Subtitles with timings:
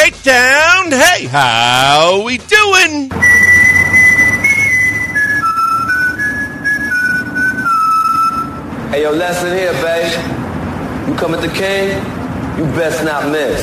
[0.00, 0.90] Faith Town.
[0.92, 3.10] Hey, how we doing?
[8.90, 11.06] Hey, yo, lesson here, babe.
[11.06, 11.88] You come at the king,
[12.58, 13.60] you best not miss.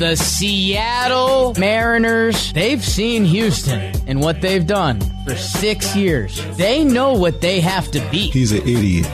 [0.00, 6.44] The Seattle Mariners, they've seen Houston and what they've done for six years.
[6.56, 8.32] They know what they have to beat.
[8.32, 9.08] He's an idiot.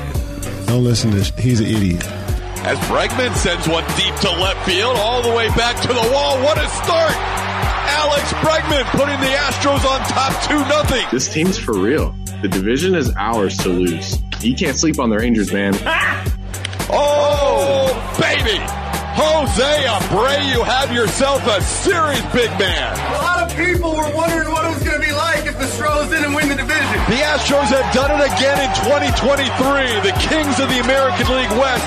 [0.67, 1.23] Don't listen to.
[1.23, 2.20] Sh- he's an idiot.
[2.63, 6.39] As Bregman sends one deep to left field, all the way back to the wall.
[6.43, 7.13] What a start!
[7.13, 11.07] Alex Bregman putting the Astros on top 2 nothing.
[11.11, 12.15] This team's for real.
[12.43, 14.19] The division is ours to lose.
[14.43, 15.75] You can't sleep on the Rangers, man.
[16.93, 17.87] Oh,
[18.19, 18.59] baby!
[19.15, 22.99] Jose Abreu, you have yourself a serious big man.
[22.99, 25.10] A lot of people were wondering what it was going to be
[26.11, 26.99] like if the win the division.
[27.07, 30.01] The Astros have done it again in 2023.
[30.03, 31.87] The kings of the American League West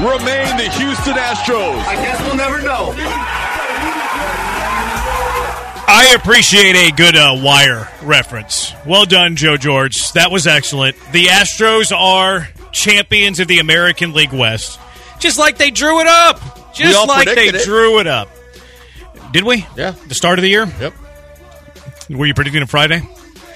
[0.00, 1.80] remain the Houston Astros.
[1.84, 2.92] I guess we'll never know.
[5.94, 8.72] I appreciate a good uh, wire reference.
[8.86, 10.12] Well done, Joe George.
[10.12, 10.96] That was excellent.
[11.12, 14.80] The Astros are champions of the American League West,
[15.18, 16.40] just like they drew it up.
[16.74, 17.64] Just like they it.
[17.64, 18.30] drew it up.
[19.32, 19.66] Did we?
[19.76, 19.94] Yeah.
[20.08, 20.66] The start of the year?
[20.80, 20.94] Yep.
[22.10, 23.02] Were you predicting a Friday?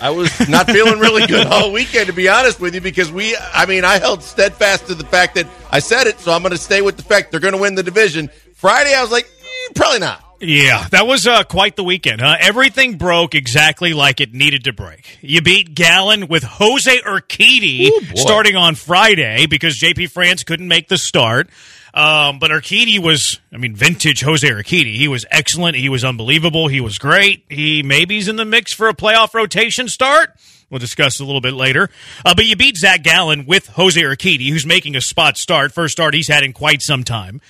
[0.00, 3.36] I was not feeling really good all weekend, to be honest with you, because we,
[3.36, 6.52] I mean, I held steadfast to the fact that I said it, so I'm going
[6.52, 8.30] to stay with the fact they're going to win the division.
[8.54, 10.22] Friday, I was like, eh, probably not.
[10.40, 12.36] Yeah, that was uh, quite the weekend, huh?
[12.38, 15.18] Everything broke exactly like it needed to break.
[15.22, 20.88] You beat Gallen with Jose Urquidy Ooh, starting on Friday because JP France couldn't make
[20.88, 21.48] the start.
[21.96, 24.96] Um, but Urquidy was, I mean, vintage Jose Urquidy.
[24.96, 25.76] He was excellent.
[25.76, 26.68] He was unbelievable.
[26.68, 27.46] He was great.
[27.48, 30.34] He maybe he's in the mix for a playoff rotation start.
[30.68, 31.88] We'll discuss a little bit later.
[32.22, 35.92] Uh, but you beat Zach Gallen with Jose Urquidy, who's making a spot start, first
[35.92, 37.40] start he's had in quite some time.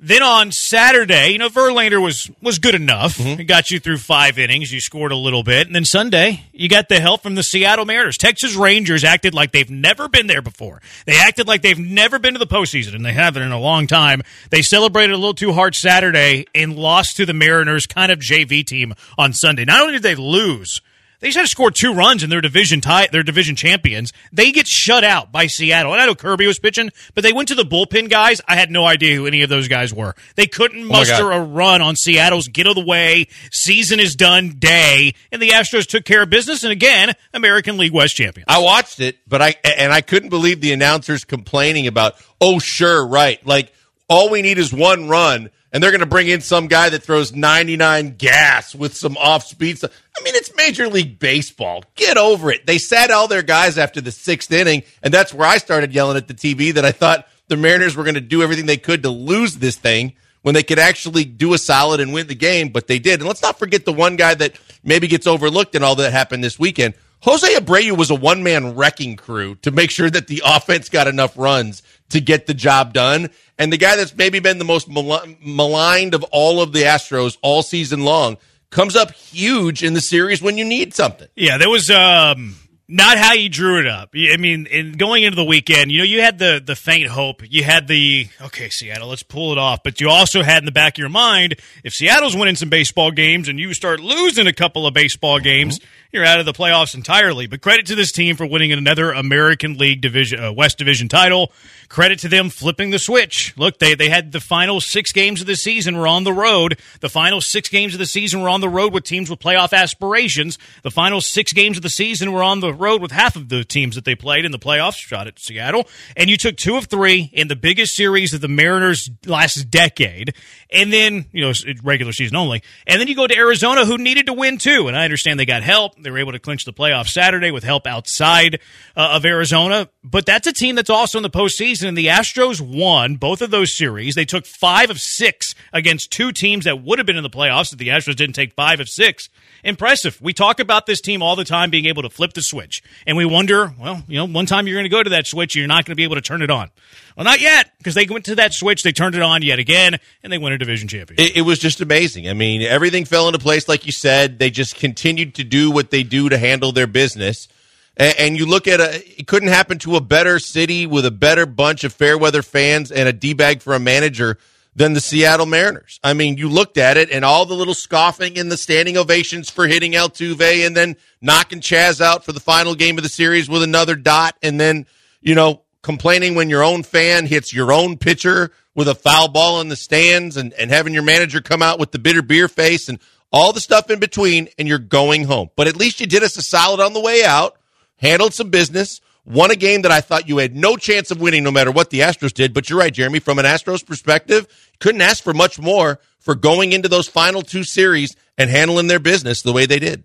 [0.00, 3.18] Then on Saturday, you know, Verlander was was good enough.
[3.18, 3.40] Mm-hmm.
[3.40, 4.72] It got you through five innings.
[4.72, 7.84] You scored a little bit, and then Sunday you got the help from the Seattle
[7.84, 8.16] Mariners.
[8.16, 10.80] Texas Rangers acted like they've never been there before.
[11.04, 13.88] They acted like they've never been to the postseason, and they haven't in a long
[13.88, 14.22] time.
[14.50, 18.64] They celebrated a little too hard Saturday and lost to the Mariners, kind of JV
[18.64, 19.64] team on Sunday.
[19.64, 20.80] Not only did they lose.
[21.20, 24.12] They just had to score two runs in their division tie, their division champions.
[24.32, 25.92] They get shut out by Seattle.
[25.92, 28.40] And I know Kirby was pitching, but they went to the bullpen guys.
[28.46, 30.14] I had no idea who any of those guys were.
[30.36, 31.36] They couldn't oh muster God.
[31.36, 35.86] a run on Seattle's get of the way, season is done day, and the Astros
[35.86, 36.62] took care of business.
[36.62, 38.46] And again, American League West champions.
[38.48, 43.06] I watched it, but I and I couldn't believe the announcers complaining about, oh, sure,
[43.06, 43.44] right.
[43.46, 43.72] Like
[44.08, 47.02] all we need is one run, and they're going to bring in some guy that
[47.02, 49.92] throws 99 gas with some off speed stuff.
[50.18, 51.84] I mean, it's Major League Baseball.
[51.94, 52.66] Get over it.
[52.66, 56.16] They sat all their guys after the sixth inning, and that's where I started yelling
[56.16, 59.02] at the TV that I thought the Mariners were going to do everything they could
[59.02, 62.68] to lose this thing when they could actually do a solid and win the game,
[62.68, 63.20] but they did.
[63.20, 66.44] And let's not forget the one guy that maybe gets overlooked in all that happened
[66.44, 66.94] this weekend.
[67.22, 71.08] Jose Abreu was a one man wrecking crew to make sure that the offense got
[71.08, 73.30] enough runs to get the job done.
[73.58, 77.36] And the guy that's maybe been the most mal- maligned of all of the Astros
[77.42, 78.36] all season long
[78.70, 81.28] comes up huge in the series when you need something.
[81.34, 82.54] Yeah, there was um
[82.90, 84.10] not how you drew it up.
[84.14, 87.42] I mean, in going into the weekend, you know, you had the the faint hope.
[87.48, 89.82] You had the okay, Seattle, let's pull it off.
[89.82, 93.10] But you also had in the back of your mind, if Seattle's winning some baseball
[93.10, 95.80] games and you start losing a couple of baseball games,
[96.12, 97.46] you're out of the playoffs entirely.
[97.46, 101.52] But credit to this team for winning another American League Division uh, West Division title.
[101.88, 103.56] Credit to them flipping the switch.
[103.56, 106.78] Look, they they had the final six games of the season were on the road.
[107.00, 109.72] The final six games of the season were on the road with teams with playoff
[109.72, 110.58] aspirations.
[110.82, 113.64] The final six games of the season were on the road with half of the
[113.64, 114.96] teams that they played in the playoffs.
[114.96, 115.86] Shot at Seattle,
[116.16, 120.34] and you took two of three in the biggest series of the Mariners last decade,
[120.70, 121.52] and then you know
[121.82, 124.88] regular season only, and then you go to Arizona, who needed to win too.
[124.88, 127.64] And I understand they got help; they were able to clinch the playoff Saturday with
[127.64, 128.60] help outside
[128.96, 129.88] uh, of Arizona.
[130.04, 133.50] But that's a team that's also in the postseason, and the Astros won both of
[133.50, 134.14] those series.
[134.14, 137.72] They took five of six against two teams that would have been in the playoffs
[137.72, 139.28] if the Astros didn't take five of six.
[139.64, 140.20] Impressive.
[140.20, 143.16] We talk about this team all the time being able to flip the switch, and
[143.16, 145.66] we wonder, well, you know, one time you're going to go to that switch, you're
[145.66, 146.70] not going to be able to turn it on.
[147.16, 149.98] Well, not yet, because they went to that switch, they turned it on yet again,
[150.22, 151.36] and they won a division championship.
[151.36, 152.28] It, it was just amazing.
[152.28, 154.38] I mean, everything fell into place, like you said.
[154.38, 157.48] They just continued to do what they do to handle their business.
[157.96, 161.46] And, you look at a, it couldn't happen to a better city with a better
[161.46, 164.38] bunch of fair weather fans and a d bag for a manager
[164.78, 165.98] than the Seattle Mariners.
[166.04, 169.50] I mean, you looked at it and all the little scoffing and the standing ovations
[169.50, 173.48] for hitting Altuve and then knocking Chas out for the final game of the series
[173.50, 174.86] with another dot, and then
[175.20, 179.60] you know complaining when your own fan hits your own pitcher with a foul ball
[179.60, 182.88] in the stands and, and having your manager come out with the bitter beer face
[182.88, 183.00] and
[183.32, 185.50] all the stuff in between, and you're going home.
[185.56, 187.58] But at least you did us a solid on the way out,
[187.96, 191.44] handled some business, won a game that I thought you had no chance of winning
[191.44, 192.54] no matter what the Astros did.
[192.54, 193.20] But you're right, Jeremy.
[193.20, 194.46] From an Astros perspective,
[194.80, 198.98] couldn't ask for much more for going into those final two series and handling their
[198.98, 200.04] business the way they did.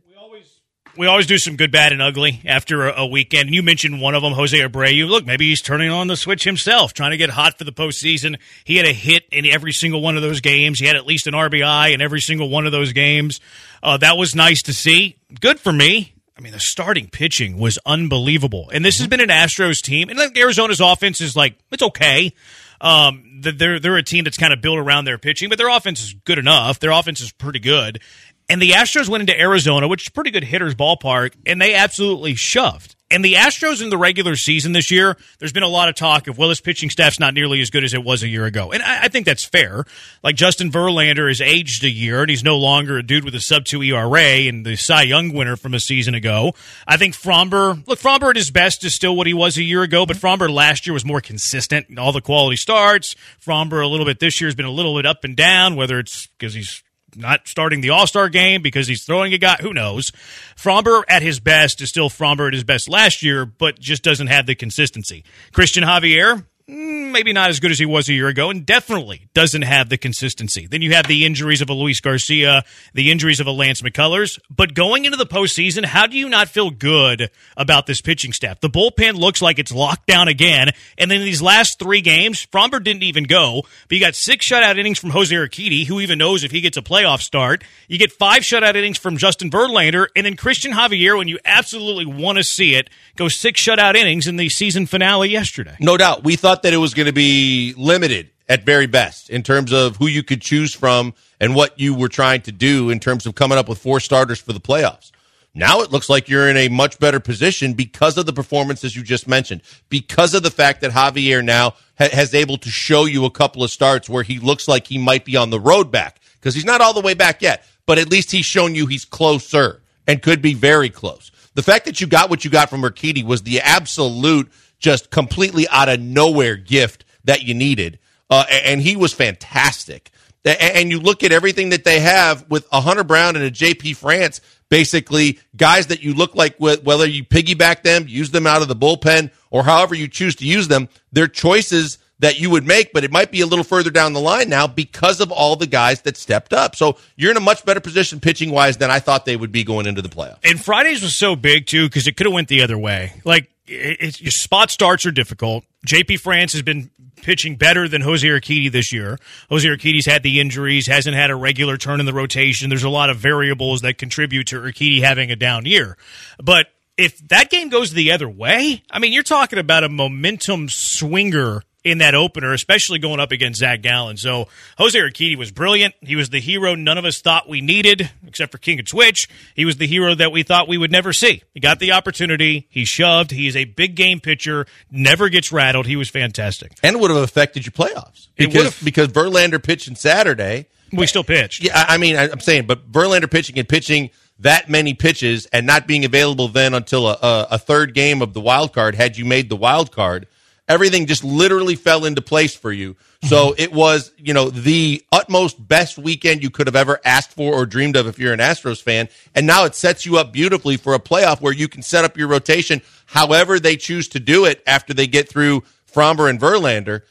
[0.96, 3.48] We always do some good, bad, and ugly after a, weekend.
[3.48, 5.08] And you mentioned one of them, Jose Abreu.
[5.08, 8.38] Look, maybe he's turning on the switch himself, trying to get hot for the postseason.
[8.64, 10.80] He had a hit in every single one of those games.
[10.80, 13.42] He had at least an RBI in every single one of those games.
[13.82, 15.18] Uh, that was nice to see.
[15.42, 16.13] Good for me.
[16.38, 18.70] I mean, the starting pitching was unbelievable.
[18.74, 20.10] And this has been an Astros team.
[20.10, 22.34] And like Arizona's offense is like, it's okay.
[22.82, 26.04] Um, they're, they're a team that's kind of built around their pitching, but their offense
[26.04, 26.80] is good enough.
[26.80, 28.02] Their offense is pretty good.
[28.50, 32.36] And the Astros went into Arizona, which is pretty good hitters ballpark, and they absolutely
[32.36, 32.93] shoved.
[33.14, 36.28] And the Astros in the regular season this year, there's been a lot of talk
[36.28, 38.72] of, well, this pitching staff's not nearly as good as it was a year ago.
[38.72, 39.86] And I, I think that's fair.
[40.24, 43.40] Like Justin Verlander has aged a year, and he's no longer a dude with a
[43.40, 46.54] sub 2 ERA and the Cy Young winner from a season ago.
[46.88, 49.84] I think Framber, look, Framber at his best is still what he was a year
[49.84, 52.00] ago, but Framber last year was more consistent.
[52.00, 53.16] All the quality starts.
[53.40, 56.00] Framber a little bit this year has been a little bit up and down, whether
[56.00, 56.82] it's because he's
[57.16, 59.58] not starting the All Star game because he's throwing a guy.
[59.62, 60.12] Who knows?
[60.56, 64.28] Framber at his best is still Framber at his best last year, but just doesn't
[64.28, 65.24] have the consistency.
[65.52, 69.28] Christian Javier, Mm, maybe not as good as he was a year ago, and definitely
[69.34, 70.66] doesn't have the consistency.
[70.66, 72.64] Then you have the injuries of a Luis Garcia,
[72.94, 74.40] the injuries of a Lance McCullers.
[74.50, 78.62] But going into the postseason, how do you not feel good about this pitching staff?
[78.62, 80.70] The bullpen looks like it's locked down again.
[80.98, 84.78] And then these last three games, Framber didn't even go, but you got six shutout
[84.78, 87.66] innings from Jose Urquidy, who even knows if he gets a playoff start.
[87.90, 92.06] You get five shutout innings from Justin Verlander, and then Christian Javier, when you absolutely
[92.06, 95.76] want to see it, goes six shutout innings in the season finale yesterday.
[95.82, 96.24] No doubt.
[96.24, 99.98] We thought that it was going to be limited at very best in terms of
[99.98, 103.34] who you could choose from and what you were trying to do in terms of
[103.34, 105.12] coming up with four starters for the playoffs.
[105.56, 109.04] Now it looks like you're in a much better position because of the performances you
[109.04, 113.26] just mentioned, because of the fact that Javier now ha- has able to show you
[113.26, 116.20] a couple of starts where he looks like he might be on the road back
[116.34, 119.06] because he's not all the way back yet, but at least he's shown you he's
[119.06, 121.32] closer and could be very close.
[121.54, 124.52] The fact that you got what you got from Urquidy was the absolute,
[124.84, 127.98] just completely out of nowhere gift that you needed.
[128.30, 130.12] Uh, and he was fantastic.
[130.46, 133.96] And you look at everything that they have with a Hunter Brown and a JP
[133.96, 138.62] France, basically guys that you look like with, whether you piggyback them, use them out
[138.62, 142.68] of the bullpen, or however you choose to use them, they're choices that you would
[142.68, 145.56] make, but it might be a little further down the line now because of all
[145.56, 146.76] the guys that stepped up.
[146.76, 149.64] So you're in a much better position pitching wise than I thought they would be
[149.64, 150.40] going into the playoffs.
[150.44, 153.14] And Fridays was so big too because it could have went the other way.
[153.24, 155.66] Like your spot starts are difficult.
[155.88, 156.90] JP France has been
[157.22, 159.18] pitching better than Jose Urquidy this year.
[159.50, 162.70] Jose Urquidy's had the injuries, hasn't had a regular turn in the rotation.
[162.70, 165.98] There's a lot of variables that contribute to Urquidy having a down year.
[166.42, 166.68] But
[166.98, 171.64] if that game goes the other way, I mean, you're talking about a momentum swinger
[171.84, 174.18] in that opener, especially going up against Zach Gallen.
[174.18, 174.48] So
[174.78, 175.94] Jose Urquidy was brilliant.
[176.02, 179.28] He was the hero none of us thought we needed, except for King and Switch.
[179.56, 181.44] He was the hero that we thought we would never see.
[181.54, 182.68] He got the opportunity.
[182.70, 183.32] He shoved.
[183.32, 184.66] He is a big game pitcher.
[184.90, 185.86] Never gets rattled.
[185.86, 186.72] He was fantastic.
[186.82, 190.68] And would have affected your playoffs because because Verlander pitching Saturday.
[190.92, 191.64] We still pitched.
[191.64, 195.88] Yeah, I mean, I'm saying, but Verlander pitching and pitching that many pitches and not
[195.88, 199.26] being available then until a, a, a third game of the wild card had you
[199.26, 200.28] made the wild card
[200.68, 202.96] everything just literally fell into place for you.
[203.24, 203.62] So mm-hmm.
[203.62, 207.66] it was, you know, the utmost best weekend you could have ever asked for or
[207.66, 209.10] dreamed of if you're an Astros fan.
[209.36, 212.18] And now it sets you up beautifully for a playoff where you can set up
[212.18, 217.02] your rotation however they choose to do it after they get through Framber and Verlander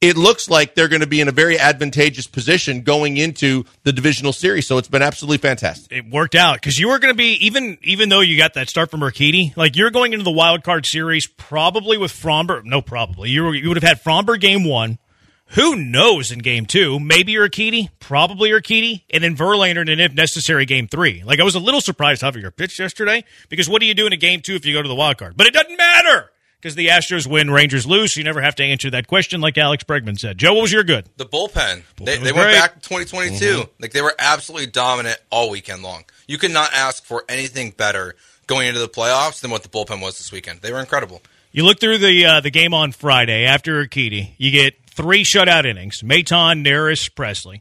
[0.00, 3.92] it looks like they're going to be in a very advantageous position going into the
[3.92, 4.66] divisional series.
[4.66, 5.92] So it's been absolutely fantastic.
[5.92, 8.68] It worked out because you were going to be even even though you got that
[8.68, 12.64] start from Urquidy, like you're going into the wild card series probably with Framber.
[12.64, 14.98] No, probably you were, you would have had Framber game one.
[15.54, 17.00] Who knows in game two?
[17.00, 21.24] Maybe Urquidy, probably Urquidy, and then Verlander, and if necessary, game three.
[21.24, 24.06] Like I was a little surprised how your pitch yesterday because what do you do
[24.06, 25.36] in a game two if you go to the wild card?
[25.36, 28.14] But it doesn't matter because the Astros win, Rangers lose.
[28.14, 30.36] So you never have to answer that question, like Alex Bregman said.
[30.38, 31.06] Joe, what was your good?
[31.16, 31.82] The bullpen.
[31.96, 33.44] bullpen they, they went back to 2022.
[33.44, 33.70] Mm-hmm.
[33.80, 36.04] Like they were absolutely dominant all weekend long.
[36.26, 38.14] You could not ask for anything better
[38.46, 40.60] going into the playoffs than what the bullpen was this weekend.
[40.60, 41.22] They were incredible.
[41.52, 44.32] You look through the uh, the game on Friday after Urquidy.
[44.38, 47.60] You get three shutout innings: Maton, Neris, Pressly.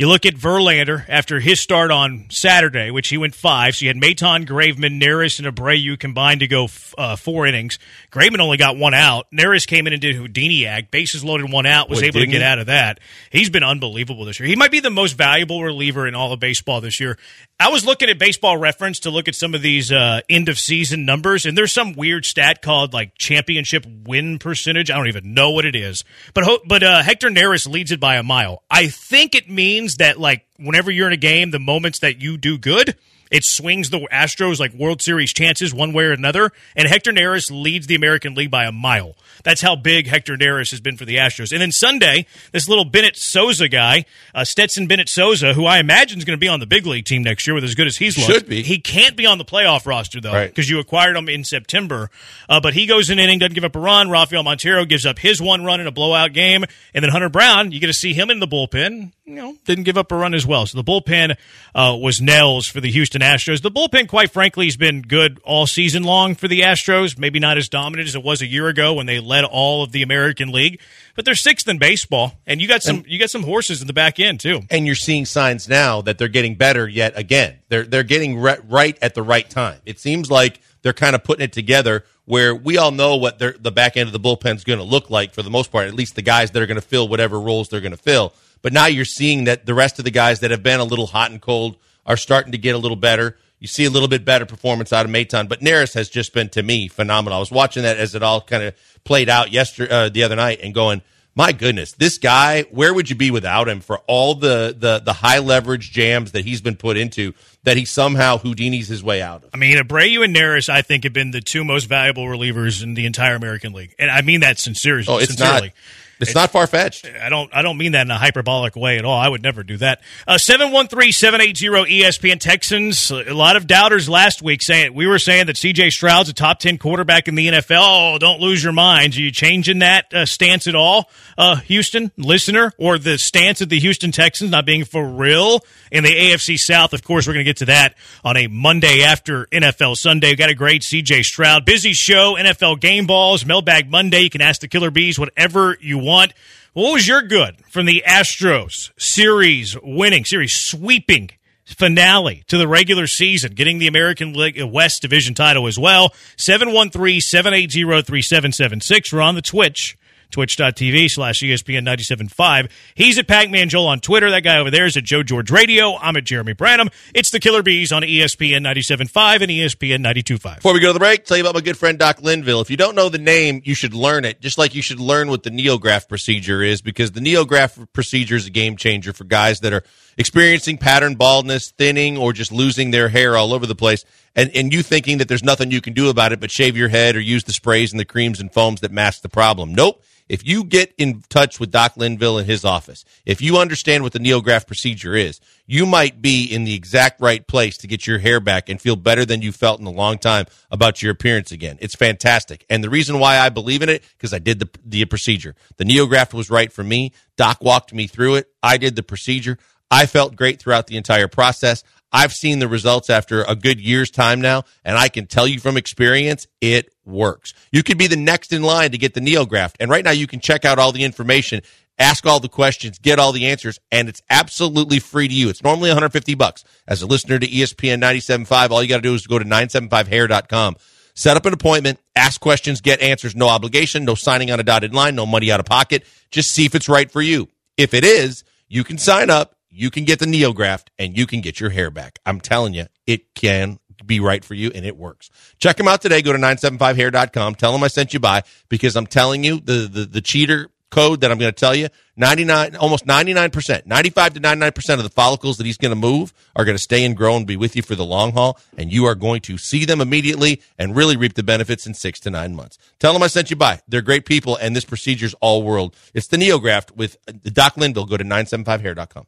[0.00, 3.74] You look at Verlander after his start on Saturday, which he went five.
[3.76, 7.78] So you had Maton, Graveman, Neris, and Abreu combined to go uh, four innings.
[8.10, 9.26] Graveman only got one out.
[9.30, 12.26] Neris came in and did Houdini act, bases loaded, one out, was Boy, able to
[12.26, 12.42] get he?
[12.42, 12.98] out of that.
[13.30, 14.48] He's been unbelievable this year.
[14.48, 17.18] He might be the most valuable reliever in all of baseball this year.
[17.60, 20.58] I was looking at Baseball Reference to look at some of these uh, end of
[20.58, 24.90] season numbers, and there's some weird stat called like championship win percentage.
[24.90, 26.02] I don't even know what it is,
[26.32, 28.62] but ho- but uh, Hector Neris leads it by a mile.
[28.70, 32.36] I think it means that like whenever you're in a game, the moments that you
[32.36, 32.96] do good.
[33.30, 37.50] It swings the Astros like World Series chances one way or another, and Hector Neris
[37.50, 39.14] leads the American League by a mile.
[39.44, 41.52] That's how big Hector Neris has been for the Astros.
[41.52, 46.18] And then Sunday, this little Bennett Sousa guy, uh, Stetson Bennett Sousa, who I imagine
[46.18, 47.96] is going to be on the big league team next year with as good as
[47.96, 48.30] he's looked.
[48.30, 48.62] Should be.
[48.62, 50.48] He can't be on the playoff roster though, Right.
[50.50, 52.10] because you acquired him in September.
[52.48, 54.10] Uh, but he goes an inning, doesn't give up a run.
[54.10, 57.70] Rafael Montero gives up his one run in a blowout game, and then Hunter Brown,
[57.72, 59.12] you get to see him in the bullpen.
[59.24, 60.66] You know, didn't give up a run as well.
[60.66, 61.36] So the bullpen
[61.74, 63.62] uh, was nails for the Houston Astros.
[63.62, 67.18] The bullpen, quite frankly, has been good all season long for the Astros.
[67.18, 69.92] Maybe not as dominant as it was a year ago when they led all of
[69.92, 70.80] the American League,
[71.16, 73.92] but they're sixth in baseball, and you got some you got some horses in the
[73.92, 74.60] back end too.
[74.70, 77.58] and you're seeing signs now that they're getting better yet again.
[77.68, 79.80] They're they're getting re- right at the right time.
[79.86, 83.72] It seems like they're kind of putting it together where we all know what the
[83.72, 85.86] back end of the bullpen is going to look like for the most part.
[85.88, 88.32] At least the guys that are going to fill whatever roles they're going to fill.
[88.62, 91.06] But now you're seeing that the rest of the guys that have been a little
[91.06, 91.76] hot and cold
[92.10, 93.36] are starting to get a little better.
[93.60, 96.48] You see a little bit better performance out of Maton, but Neris has just been
[96.50, 97.36] to me phenomenal.
[97.36, 98.74] I was watching that as it all kind of
[99.04, 101.02] played out yesterday, uh, the other night, and going,
[101.36, 105.12] my goodness, this guy, where would you be without him for all the, the, the
[105.12, 109.44] high leverage jams that he's been put into that he somehow Houdini's his way out
[109.44, 109.50] of?
[109.54, 112.94] I mean, Abreu and Neris, I think, have been the two most valuable relievers in
[112.94, 115.04] the entire American League, and I mean that sincerely.
[115.06, 115.68] Oh, it's sincerely.
[115.68, 115.74] not.
[116.20, 117.06] It's not far fetched.
[117.06, 117.50] I don't.
[117.54, 119.18] I don't mean that in a hyperbolic way at all.
[119.18, 120.02] I would never do that.
[120.28, 123.10] Uh, Seven one three seven eight zero ESPN Texans.
[123.10, 125.90] A lot of doubters last week saying we were saying that C.J.
[125.90, 127.80] Stroud's a top ten quarterback in the NFL.
[127.82, 129.16] Oh, don't lose your minds.
[129.16, 131.08] Are you changing that uh, stance at all,
[131.38, 136.04] uh, Houston listener, or the stance of the Houston Texans not being for real in
[136.04, 136.92] the AFC South?
[136.92, 140.28] Of course, we're going to get to that on a Monday after NFL Sunday.
[140.30, 141.22] We've got a great C.J.
[141.22, 142.36] Stroud busy show.
[142.38, 144.20] NFL game balls, mailbag Monday.
[144.20, 146.09] You can ask the Killer Bees whatever you want.
[146.10, 146.34] What
[146.74, 151.30] was your good from the Astros series winning, series sweeping
[151.64, 156.12] finale to the regular season, getting the American League uh, West Division title as well?
[156.36, 159.12] 713 780 3776.
[159.12, 159.96] We're on the Twitch.
[160.30, 162.70] Twitch.tv slash ESPN 97.5.
[162.94, 164.30] He's at Pac Man Joel on Twitter.
[164.30, 165.96] That guy over there is at Joe George Radio.
[165.96, 166.88] I'm at Jeremy Branham.
[167.14, 170.56] It's the Killer Bees on ESPN 97.5 and ESPN 92.5.
[170.56, 172.60] Before we go to the break, tell you about my good friend Doc Linville.
[172.60, 175.28] If you don't know the name, you should learn it, just like you should learn
[175.28, 179.60] what the neograft procedure is, because the neograft procedure is a game changer for guys
[179.60, 179.82] that are
[180.16, 184.04] experiencing pattern baldness, thinning, or just losing their hair all over the place.
[184.36, 186.88] And, and you thinking that there's nothing you can do about it but shave your
[186.88, 189.74] head or use the sprays and the creams and foams that mask the problem.
[189.74, 190.02] Nope.
[190.28, 194.12] If you get in touch with Doc Linville in his office, if you understand what
[194.12, 198.20] the neograft procedure is, you might be in the exact right place to get your
[198.20, 201.50] hair back and feel better than you felt in a long time about your appearance
[201.50, 201.78] again.
[201.80, 202.64] It's fantastic.
[202.70, 205.56] And the reason why I believe in it, because I did the, the procedure.
[205.78, 207.12] The neograft was right for me.
[207.34, 208.48] Doc walked me through it.
[208.62, 209.58] I did the procedure.
[209.90, 211.82] I felt great throughout the entire process.
[212.12, 215.60] I've seen the results after a good year's time now, and I can tell you
[215.60, 217.54] from experience, it works.
[217.70, 219.76] You could be the next in line to get the NeoGraft.
[219.80, 221.62] And right now you can check out all the information,
[221.98, 225.48] ask all the questions, get all the answers, and it's absolutely free to you.
[225.48, 226.64] It's normally 150 bucks.
[226.88, 230.76] As a listener to ESPN 97.5, all you got to do is go to 975hair.com.
[231.14, 234.94] Set up an appointment, ask questions, get answers, no obligation, no signing on a dotted
[234.94, 236.04] line, no money out of pocket.
[236.30, 237.48] Just see if it's right for you.
[237.76, 241.40] If it is, you can sign up you can get the neograft and you can
[241.40, 242.18] get your hair back.
[242.26, 245.30] I'm telling you, it can be right for you and it works.
[245.58, 246.22] Check them out today.
[246.22, 247.54] Go to 975hair.com.
[247.54, 251.20] Tell them I sent you by because I'm telling you the, the, the cheater code
[251.20, 255.56] that I'm going to tell you 99, almost 99%, 95 to 99% of the follicles
[255.56, 257.82] that he's going to move are going to stay and grow and be with you
[257.82, 258.58] for the long haul.
[258.76, 262.20] And you are going to see them immediately and really reap the benefits in six
[262.20, 262.76] to nine months.
[262.98, 263.80] Tell them I sent you by.
[263.88, 265.96] They're great people and this procedure's all world.
[266.12, 268.06] It's the neograft with uh, Doc Linville.
[268.06, 269.26] Go to 975hair.com.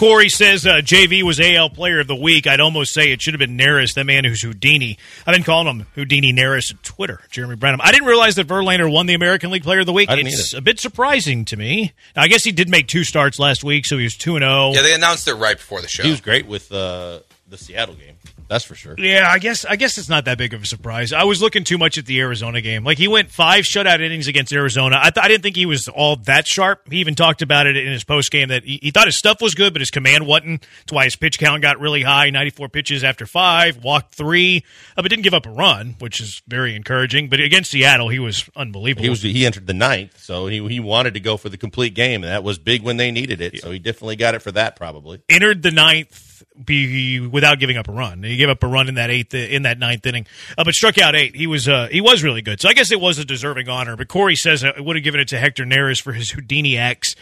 [0.00, 2.46] Corey says uh, JV was AL Player of the Week.
[2.46, 4.96] I'd almost say it should have been Neris, that man who's Houdini.
[5.26, 7.82] I've been calling him Houdini Neris on Twitter, Jeremy Branham.
[7.82, 10.08] I didn't realize that Verlander won the American League Player of the Week.
[10.08, 10.60] I didn't It's either.
[10.60, 11.92] a bit surprising to me.
[12.16, 14.44] Now, I guess he did make two starts last week, so he was 2 and
[14.46, 14.72] oh.
[14.72, 14.82] 0.
[14.82, 16.02] Yeah, they announced it right before the show.
[16.02, 18.14] He was great with uh, the Seattle game.
[18.50, 18.96] That's for sure.
[18.98, 21.12] Yeah, I guess I guess it's not that big of a surprise.
[21.12, 22.82] I was looking too much at the Arizona game.
[22.82, 24.98] Like he went five shutout innings against Arizona.
[25.00, 26.90] I, th- I didn't think he was all that sharp.
[26.90, 29.40] He even talked about it in his post game that he, he, thought his stuff
[29.40, 30.66] was good, but his command wasn't.
[30.80, 34.64] That's why his pitch count got really high, ninety four pitches after five, walked three,
[34.96, 37.28] uh, but didn't give up a run, which is very encouraging.
[37.28, 39.04] But against Seattle, he was unbelievable.
[39.04, 41.94] He was he entered the ninth, so he he wanted to go for the complete
[41.94, 43.60] game, and that was big when they needed it.
[43.60, 45.22] So he definitely got it for that, probably.
[45.28, 46.29] Entered the ninth
[46.62, 48.22] be without giving up a run.
[48.22, 50.98] He gave up a run in that eighth in that ninth inning, uh, but struck
[50.98, 51.34] out eight.
[51.34, 52.60] He was uh, he was really good.
[52.60, 53.96] So I guess it was a deserving honor.
[53.96, 57.14] But Corey says I would have given it to Hector Neris for his Houdini X.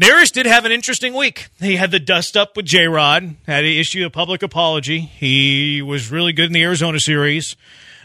[0.00, 1.48] Neris did have an interesting week.
[1.60, 5.00] He had the dust up with J Rod, had to issue a public apology.
[5.00, 7.56] He was really good in the Arizona series,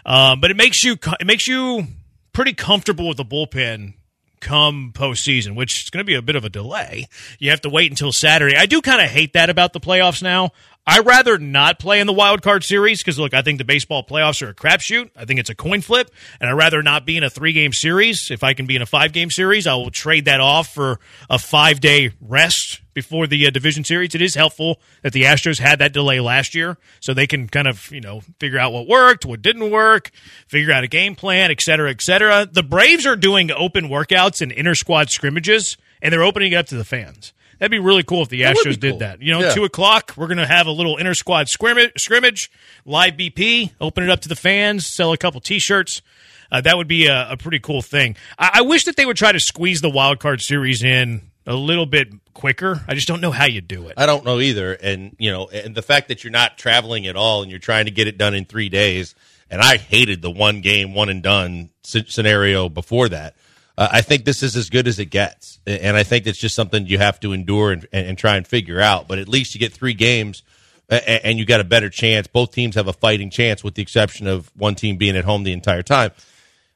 [0.06, 1.88] um, but it makes you it makes you
[2.34, 3.94] pretty comfortable with the bullpen
[4.40, 7.08] come postseason, which is going to be a bit of a delay.
[7.40, 8.56] You have to wait until Saturday.
[8.56, 10.52] I do kind of hate that about the playoffs now.
[10.90, 14.04] I rather not play in the wild card series because look, I think the baseball
[14.04, 15.12] playoffs are a crapshoot.
[15.16, 16.10] I think it's a coin flip,
[16.42, 18.32] and I'd rather not be in a three game series.
[18.32, 21.00] If I can be in a five game series, I will trade that off for
[21.30, 24.16] a five day rest before the uh, division series.
[24.16, 27.68] It is helpful that the Astros had that delay last year, so they can kind
[27.68, 30.10] of you know figure out what worked, what didn't work,
[30.48, 32.48] figure out a game plan, et cetera, et cetera.
[32.52, 36.66] The Braves are doing open workouts and inter squad scrimmages, and they're opening it up
[36.66, 37.32] to the fans.
[37.60, 39.22] That'd be really cool if the Astros did that.
[39.22, 39.54] You know, yeah.
[39.54, 42.50] two o'clock, we're going to have a little inter squad scrimmage, scrimmage,
[42.86, 46.02] live BP, open it up to the fans, sell a couple T-shirts.
[46.52, 48.16] Uh, that would be a, a pretty cool thing.
[48.38, 51.54] I, I, wish that they would try to squeeze the wild card series in a
[51.54, 52.82] little bit quicker.
[52.88, 53.96] I just don't know how you do it.
[53.98, 54.74] I don't know either.
[54.74, 57.86] And you know, and the fact that you're not traveling at all and you're trying
[57.86, 59.14] to get it done in three days.
[59.52, 63.36] And I hated the one game, one and done scenario before that
[63.80, 66.54] uh, I think this is as good as it gets, and I think it's just
[66.54, 69.08] something you have to endure and, and, and try and figure out.
[69.08, 70.44] But at least you get three games,
[70.90, 72.28] and, and you got a better chance.
[72.28, 75.44] Both teams have a fighting chance, with the exception of one team being at home
[75.44, 76.12] the entire time.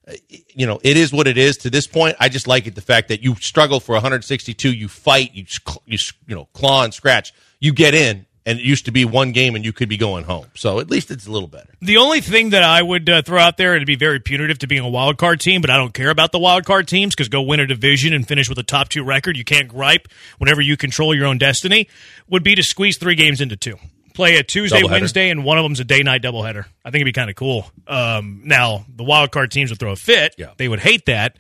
[0.07, 0.13] Uh,
[0.55, 1.57] you know, it is what it is.
[1.57, 4.88] To this point, I just like it the fact that you struggle for 162, you
[4.88, 5.45] fight, you
[5.86, 9.31] you you know claw and scratch, you get in, and it used to be one
[9.31, 10.47] game and you could be going home.
[10.55, 11.69] So at least it's a little better.
[11.81, 14.67] The only thing that I would uh, throw out there, it'd be very punitive to
[14.67, 17.29] being a wild card team, but I don't care about the wild card teams because
[17.29, 19.38] go win a division and finish with a top two record.
[19.38, 20.07] You can't gripe
[20.38, 21.88] whenever you control your own destiny.
[22.29, 23.77] Would be to squeeze three games into two.
[24.13, 26.65] Play a Tuesday, Wednesday, and one of them's a day night doubleheader.
[26.86, 27.65] I think it'd be kind of cool.
[27.88, 30.36] Um, now the wild card teams would throw a fit.
[30.38, 30.51] Yeah.
[30.58, 31.36] They would hate that.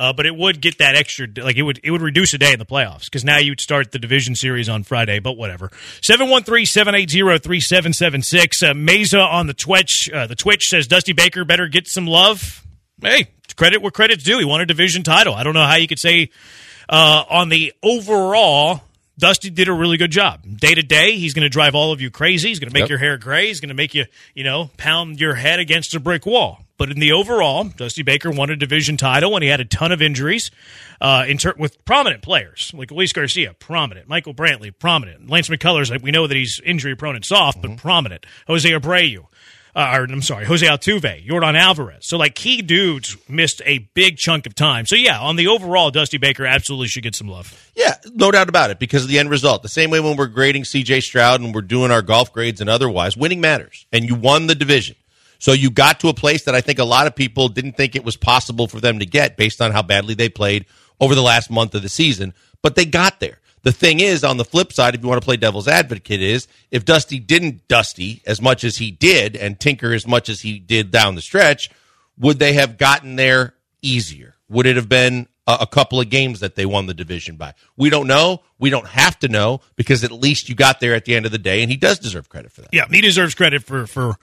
[0.00, 2.54] Uh, but it would get that extra, like it would, it would reduce a day
[2.54, 5.18] in the playoffs because now you'd start the division series on Friday.
[5.18, 5.68] But whatever.
[6.00, 8.70] 713-780-3776.
[8.70, 10.08] Uh, Mesa on the Twitch.
[10.10, 12.64] Uh, the Twitch says Dusty Baker better get some love.
[13.02, 14.38] Hey, credit where credit's due.
[14.38, 15.34] He won a division title.
[15.34, 16.30] I don't know how you could say
[16.88, 18.80] uh, on the overall.
[19.18, 20.40] Dusty did a really good job.
[20.56, 22.48] Day to day, he's going to drive all of you crazy.
[22.48, 22.88] He's going to make yep.
[22.88, 23.48] your hair gray.
[23.48, 26.64] He's going to make you, you know, pound your head against a brick wall.
[26.80, 29.92] But in the overall, Dusty Baker won a division title and he had a ton
[29.92, 30.50] of injuries
[30.98, 34.08] uh, ter- with prominent players like Luis Garcia, prominent.
[34.08, 35.28] Michael Brantley, prominent.
[35.28, 37.74] Lance McCullers, like we know that he's injury prone and soft, mm-hmm.
[37.74, 38.24] but prominent.
[38.46, 39.26] Jose Abreu.
[39.76, 42.08] Uh, or, I'm sorry, Jose Altuve, Yordan Alvarez.
[42.08, 44.86] So, like, key dudes missed a big chunk of time.
[44.86, 47.70] So, yeah, on the overall, Dusty Baker absolutely should get some love.
[47.76, 49.62] Yeah, no doubt about it because of the end result.
[49.62, 52.70] The same way when we're grading CJ Stroud and we're doing our golf grades and
[52.70, 53.86] otherwise, winning matters.
[53.92, 54.96] And you won the division.
[55.40, 57.96] So you got to a place that I think a lot of people didn't think
[57.96, 60.66] it was possible for them to get based on how badly they played
[61.00, 63.40] over the last month of the season, but they got there.
[63.62, 66.46] The thing is, on the flip side, if you want to play devil's advocate, is
[66.70, 70.58] if Dusty didn't Dusty as much as he did and tinker as much as he
[70.58, 71.70] did down the stretch,
[72.18, 74.36] would they have gotten there easier?
[74.48, 75.26] Would it have been
[75.60, 77.54] a, couple of games that they won the division by?
[77.76, 78.42] We don't know.
[78.58, 81.32] We don't have to know because at least you got there at the end of
[81.32, 82.70] the day, and he does deserve credit for that.
[82.72, 84.16] Yeah, he deserves credit for for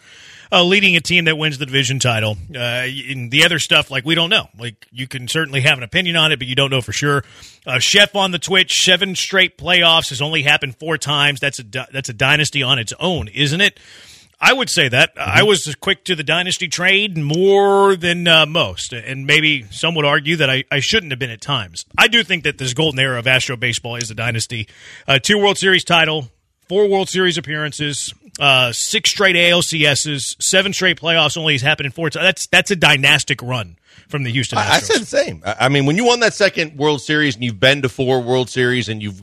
[0.52, 2.38] uh, leading a team that wins the division title.
[2.54, 4.48] Uh, in the other stuff, like we don't know.
[4.58, 7.24] Like you can certainly have an opinion on it, but you don't know for sure.
[7.66, 11.40] Uh, Chef on the Twitch, seven straight playoffs has only happened four times.
[11.40, 13.80] That's a that's a dynasty on its own, isn't it?
[14.40, 15.30] I would say that mm-hmm.
[15.40, 20.06] I was quick to the dynasty trade more than uh, most, and maybe some would
[20.06, 21.86] argue that I, I, shouldn't have been at times.
[21.98, 24.68] I do think that this golden era of Astro baseball is a dynasty.
[25.08, 26.30] Uh, two World Series title,
[26.68, 31.38] four World Series appearances, uh, six straight ALCSs, seven straight playoffs.
[31.38, 32.26] Only has happened in four times.
[32.26, 34.58] That's that's a dynastic run from the Houston.
[34.58, 34.70] Astros.
[34.70, 35.44] I, I said the same.
[35.46, 38.50] I mean, when you won that second World Series and you've been to four World
[38.50, 39.22] Series and you've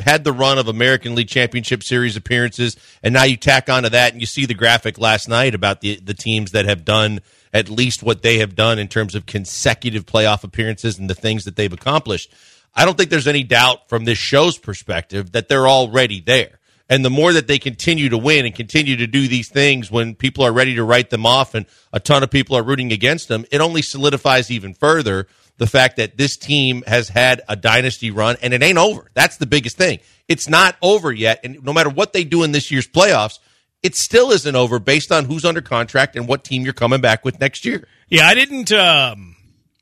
[0.00, 4.12] had the run of American League Championship Series appearances, and now you tack onto that
[4.12, 7.20] and you see the graphic last night about the the teams that have done
[7.52, 11.44] at least what they have done in terms of consecutive playoff appearances and the things
[11.44, 12.30] that they've accomplished.
[12.74, 16.55] I don't think there's any doubt from this show's perspective that they're already there.
[16.88, 20.14] And the more that they continue to win and continue to do these things when
[20.14, 23.28] people are ready to write them off and a ton of people are rooting against
[23.28, 25.26] them, it only solidifies even further
[25.58, 29.10] the fact that this team has had a dynasty run and it ain't over.
[29.14, 29.98] That's the biggest thing.
[30.28, 31.40] It's not over yet.
[31.44, 33.38] And no matter what they do in this year's playoffs,
[33.82, 37.24] it still isn't over based on who's under contract and what team you're coming back
[37.24, 37.86] with next year.
[38.08, 38.72] Yeah, I didn't.
[38.72, 39.35] Um,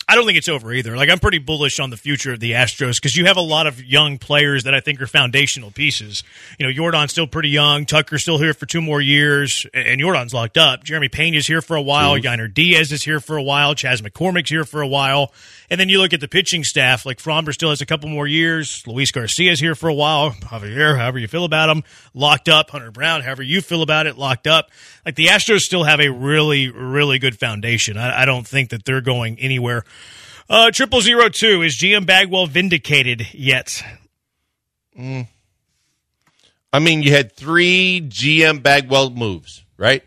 [0.08, 0.96] I don't think it's over either.
[0.96, 3.66] Like I'm pretty bullish on the future of the Astros because you have a lot
[3.66, 6.22] of young players that I think are foundational pieces.
[6.58, 7.86] You know, Yordan's still pretty young.
[7.86, 10.84] Tucker's still here for two more years, and Yordan's locked up.
[10.84, 12.16] Jeremy Peña is here for a while.
[12.16, 12.26] Mm-hmm.
[12.26, 13.74] Yainer Diaz is here for a while.
[13.74, 15.32] Chas McCormick's here for a while.
[15.70, 18.26] And then you look at the pitching staff, like Framber still has a couple more
[18.26, 18.86] years.
[18.86, 20.32] Luis Garcia's here for a while.
[20.32, 22.70] Javier, however you feel about him, locked up.
[22.70, 24.70] Hunter Brown, however you feel about it, locked up.
[25.06, 27.96] Like the Astros still have a really, really good foundation.
[27.96, 29.84] I, I don't think that they're going anywhere.
[30.48, 33.83] Uh, triple zero two is GM Bagwell vindicated yet?
[34.98, 35.26] Mm.
[36.72, 40.02] I mean, you had three GM Bagwell moves, right?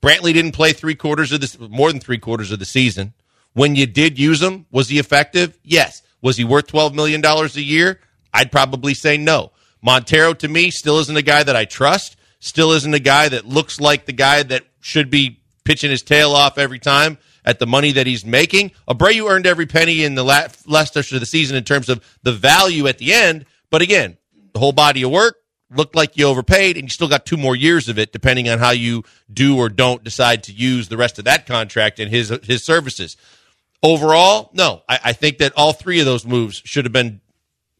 [0.00, 3.14] Brantley didn't play three quarters of this, more than three quarters of the season.
[3.54, 5.58] When you did use him, was he effective?
[5.62, 6.02] Yes.
[6.20, 8.00] Was he worth $12 million a year?
[8.32, 9.52] I'd probably say no.
[9.82, 13.46] Montero, to me, still isn't a guy that I trust, still isn't a guy that
[13.46, 17.66] looks like the guy that should be pitching his tail off every time at the
[17.66, 18.72] money that he's making.
[18.88, 22.32] Abreu earned every penny in the last, last of the season in terms of the
[22.32, 23.46] value at the end.
[23.70, 24.16] But again,
[24.52, 25.36] the whole body of work
[25.74, 28.58] looked like you overpaid, and you still got two more years of it, depending on
[28.58, 32.28] how you do or don't decide to use the rest of that contract and his
[32.44, 33.16] his services.
[33.82, 34.82] Overall, no.
[34.88, 37.20] I, I think that all three of those moves should have been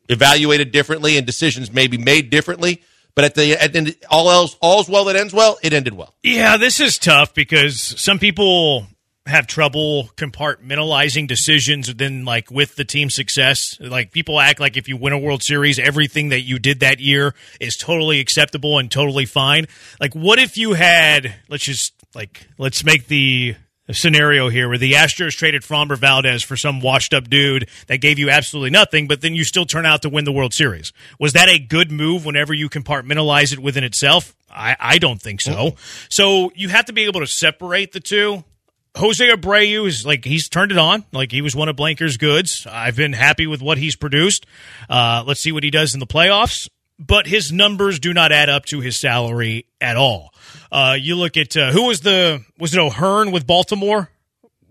[0.09, 2.83] evaluated differently and decisions maybe made differently.
[3.15, 5.59] But at the at all else, all's well that ends well.
[5.63, 6.15] It ended well.
[6.23, 8.87] Yeah, this is tough because some people
[9.27, 14.89] have trouble compartmentalizing decisions then like with the team success like people act like if
[14.89, 18.91] you win a world series everything that you did that year is totally acceptable and
[18.91, 19.67] totally fine
[20.01, 23.55] like what if you had let's just like let's make the
[23.91, 28.19] scenario here where the Astros traded Framber Valdez for some washed up dude that gave
[28.19, 30.93] you absolutely nothing, but then you still turn out to win the World Series.
[31.19, 34.35] Was that a good move whenever you compartmentalize it within itself?
[34.51, 35.77] I, I don't think so.
[36.09, 38.45] So you have to be able to separate the two.
[38.97, 41.05] Jose Abreu is like he's turned it on.
[41.13, 42.67] Like he was one of Blanker's goods.
[42.71, 44.47] I've been happy with what he's produced.
[44.89, 46.69] Uh, let's see what he does in the playoffs.
[46.99, 50.33] But his numbers do not add up to his salary at all.
[50.71, 54.11] Uh, you look at uh, who was the was it O'Hearn with Baltimore?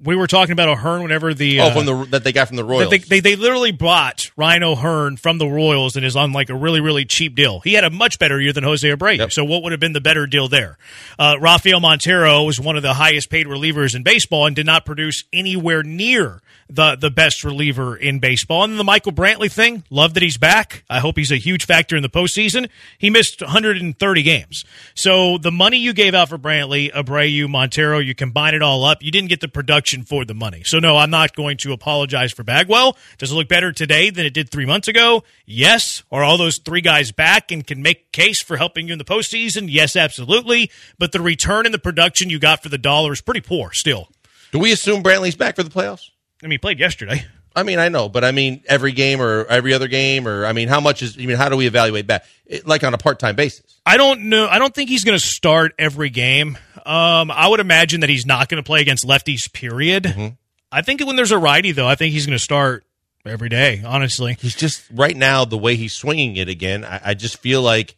[0.03, 2.63] We were talking about O'Hearn whenever the oh from the that they got from the
[2.63, 2.89] Royals.
[2.89, 6.55] They, they, they literally bought Ryan O'Hearn from the Royals and is on like a
[6.55, 7.59] really really cheap deal.
[7.59, 9.17] He had a much better year than Jose Abreu.
[9.17, 9.31] Yep.
[9.31, 10.77] So what would have been the better deal there?
[11.19, 14.85] Uh, Rafael Montero was one of the highest paid relievers in baseball and did not
[14.85, 18.63] produce anywhere near the the best reliever in baseball.
[18.63, 20.83] And the Michael Brantley thing, love that he's back.
[20.89, 22.69] I hope he's a huge factor in the postseason.
[22.97, 24.65] He missed 130 games.
[24.95, 29.03] So the money you gave out for Brantley, Abreu, Montero, you combine it all up,
[29.03, 30.63] you didn't get the production for the money.
[30.65, 32.97] So no, I'm not going to apologize for Bagwell.
[33.17, 35.23] Does it look better today than it did three months ago?
[35.45, 36.03] Yes.
[36.11, 39.05] Are all those three guys back and can make case for helping you in the
[39.05, 39.67] postseason?
[39.69, 40.71] Yes, absolutely.
[40.97, 44.09] But the return in the production you got for the dollar is pretty poor still.
[44.51, 46.09] Do we assume Brantley's back for the playoffs?
[46.41, 47.25] I mean, he played yesterday.
[47.55, 50.53] I mean, I know, but I mean, every game or every other game, or I
[50.53, 51.17] mean, how much is?
[51.17, 52.25] I mean, how do we evaluate that?
[52.45, 53.79] It, like on a part-time basis?
[53.85, 54.47] I don't know.
[54.47, 56.57] I don't think he's going to start every game.
[56.85, 59.51] Um, I would imagine that he's not going to play against lefties.
[59.51, 60.03] Period.
[60.03, 60.27] Mm-hmm.
[60.71, 62.85] I think when there's a righty, though, I think he's going to start
[63.25, 63.83] every day.
[63.85, 66.85] Honestly, he's just right now the way he's swinging it again.
[66.85, 67.95] I, I just feel like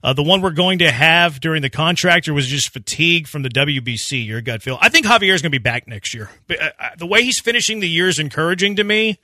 [0.02, 3.42] Uh, the one we're going to have during the contract, or was just fatigue from
[3.42, 4.24] the WBC?
[4.26, 4.78] Your gut feel?
[4.80, 6.30] I think Javier's going to be back next year.
[6.48, 9.18] Uh, uh, the way he's finishing the year is encouraging to me.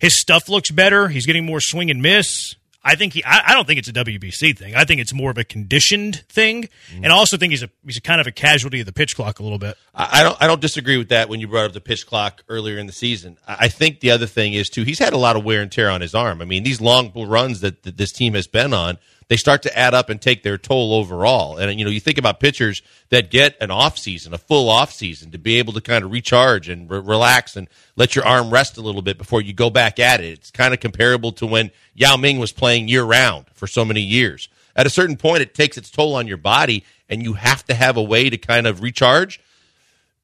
[0.00, 1.08] His stuff looks better.
[1.08, 2.56] He's getting more swing and miss.
[2.86, 3.24] I think he.
[3.24, 4.76] I, I, don't think it's a WBC thing.
[4.76, 7.02] I think it's more of a conditioned thing, mm-hmm.
[7.02, 9.16] and I also think he's a he's a kind of a casualty of the pitch
[9.16, 9.76] clock a little bit.
[9.92, 10.42] I, I don't.
[10.42, 11.28] I don't disagree with that.
[11.28, 14.26] When you brought up the pitch clock earlier in the season, I think the other
[14.26, 14.84] thing is too.
[14.84, 16.40] He's had a lot of wear and tear on his arm.
[16.40, 19.78] I mean, these long runs that, that this team has been on they start to
[19.78, 21.56] add up and take their toll overall.
[21.56, 24.92] And you know, you think about pitchers that get an off season, a full off
[24.92, 28.50] season, to be able to kind of recharge and re- relax and let your arm
[28.50, 30.38] rest a little bit before you go back at it.
[30.38, 34.00] It's kind of comparable to when Yao Ming was playing year round for so many
[34.00, 34.48] years.
[34.76, 37.74] At a certain point, it takes its toll on your body, and you have to
[37.74, 39.40] have a way to kind of recharge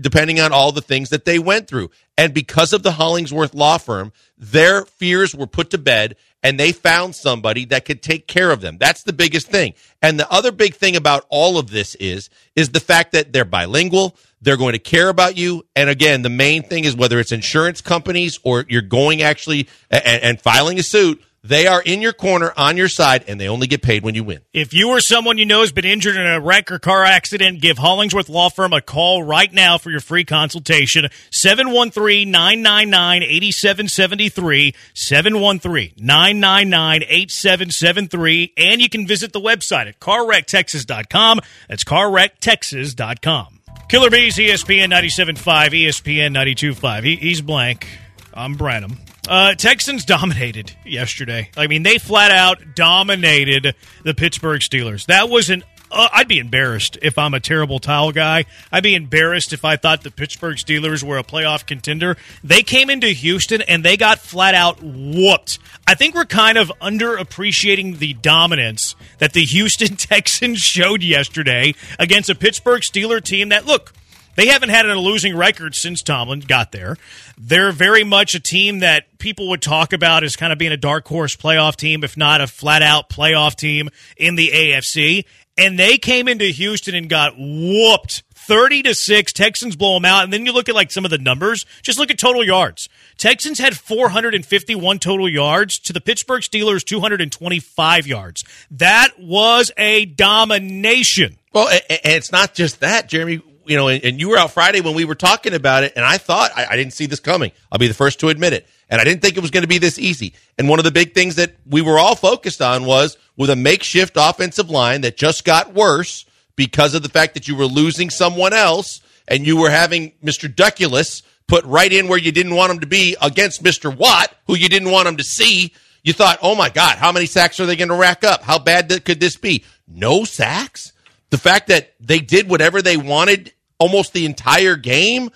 [0.00, 1.90] depending on all the things that they went through.
[2.18, 6.72] And because of the Hollingsworth law firm, their fears were put to bed and they
[6.72, 8.78] found somebody that could take care of them.
[8.78, 9.74] That's the biggest thing.
[10.00, 13.44] And the other big thing about all of this is is the fact that they're
[13.44, 15.66] bilingual, they're going to care about you.
[15.74, 20.22] And again, the main thing is whether it's insurance companies or you're going actually and,
[20.22, 23.66] and filing a suit, they are in your corner, on your side, and they only
[23.66, 24.40] get paid when you win.
[24.52, 27.60] If you or someone you know has been injured in a wreck or car accident,
[27.60, 31.08] give Hollingsworth Law Firm a call right now for your free consultation.
[31.30, 34.74] 713 999 8773.
[34.94, 38.52] 713 999 8773.
[38.56, 41.40] And you can visit the website at carwrecktexas.com.
[41.68, 43.60] That's carwrecktexas.com.
[43.88, 45.36] Killer Bees, ESPN 97.5,
[45.70, 47.04] ESPN 92.5.
[47.04, 47.86] He, he's blank.
[48.34, 48.98] I'm Branham.
[49.28, 51.50] Uh, Texans dominated yesterday.
[51.56, 55.06] I mean, they flat out dominated the Pittsburgh Steelers.
[55.06, 58.44] That was an uh, I'd be embarrassed if I'm a terrible towel guy.
[58.72, 62.16] I'd be embarrassed if I thought the Pittsburgh Steelers were a playoff contender.
[62.42, 65.58] They came into Houston and they got flat out whooped.
[65.86, 72.30] I think we're kind of underappreciating the dominance that the Houston Texans showed yesterday against
[72.30, 73.92] a Pittsburgh Steeler team that, look,
[74.36, 76.96] they haven't had a losing record since Tomlin got there.
[77.38, 80.76] They're very much a team that people would talk about as kind of being a
[80.76, 85.24] dark horse playoff team, if not a flat out playoff team in the AFC
[85.58, 90.24] and they came into Houston and got whooped 30 to 6 texans blow them out.
[90.24, 91.64] And then you look at like some of the numbers.
[91.82, 92.88] Just look at total yards.
[93.16, 98.44] Texans had 451 total yards to the pittsburgh steelers 225 yards.
[98.70, 101.38] That was a domination.
[101.52, 104.94] Well and it's not just that jeremy you know and you were out friday when
[104.94, 107.78] we were talking about it and i thought i, I didn't see this coming i'll
[107.78, 109.78] be the first to admit it and I didn't think it was going to be
[109.78, 110.34] this easy.
[110.58, 113.56] And one of the big things that we were all focused on was with a
[113.56, 116.24] makeshift offensive line that just got worse
[116.54, 120.52] because of the fact that you were losing someone else and you were having Mr.
[120.52, 123.94] Duculus put right in where you didn't want him to be against Mr.
[123.94, 125.72] Watt, who you didn't want him to see.
[126.02, 128.42] You thought, oh my God, how many sacks are they going to rack up?
[128.42, 129.64] How bad could this be?
[129.88, 130.92] No sacks?
[131.30, 135.30] The fact that they did whatever they wanted almost the entire game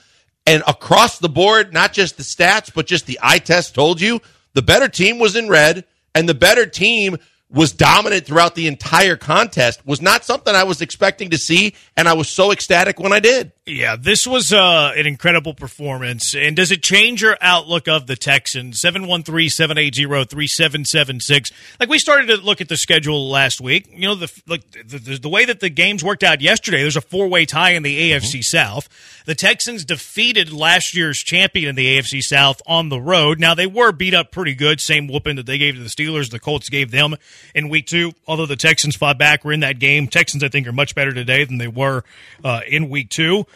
[0.46, 4.20] and across the board, not just the stats, but just the eye test told you
[4.54, 7.18] the better team was in red and the better team
[7.50, 12.08] was dominant throughout the entire contest was not something I was expecting to see, and
[12.08, 13.52] I was so ecstatic when I did.
[13.70, 16.34] Yeah, this was uh, an incredible performance.
[16.34, 18.80] And does it change your outlook of the Texans?
[18.80, 21.52] 713 780 3776.
[21.78, 23.88] Like, we started to look at the schedule last week.
[23.94, 26.96] You know, the, like, the, the, the way that the games worked out yesterday, there's
[26.96, 28.40] a four way tie in the AFC mm-hmm.
[28.40, 28.88] South.
[29.26, 33.38] The Texans defeated last year's champion in the AFC South on the road.
[33.38, 34.80] Now, they were beat up pretty good.
[34.80, 37.14] Same whooping that they gave to the Steelers, the Colts gave them
[37.54, 38.12] in week two.
[38.26, 40.08] Although the Texans fought back, were in that game.
[40.08, 42.02] Texans, I think, are much better today than they were
[42.42, 43.46] uh, in week two.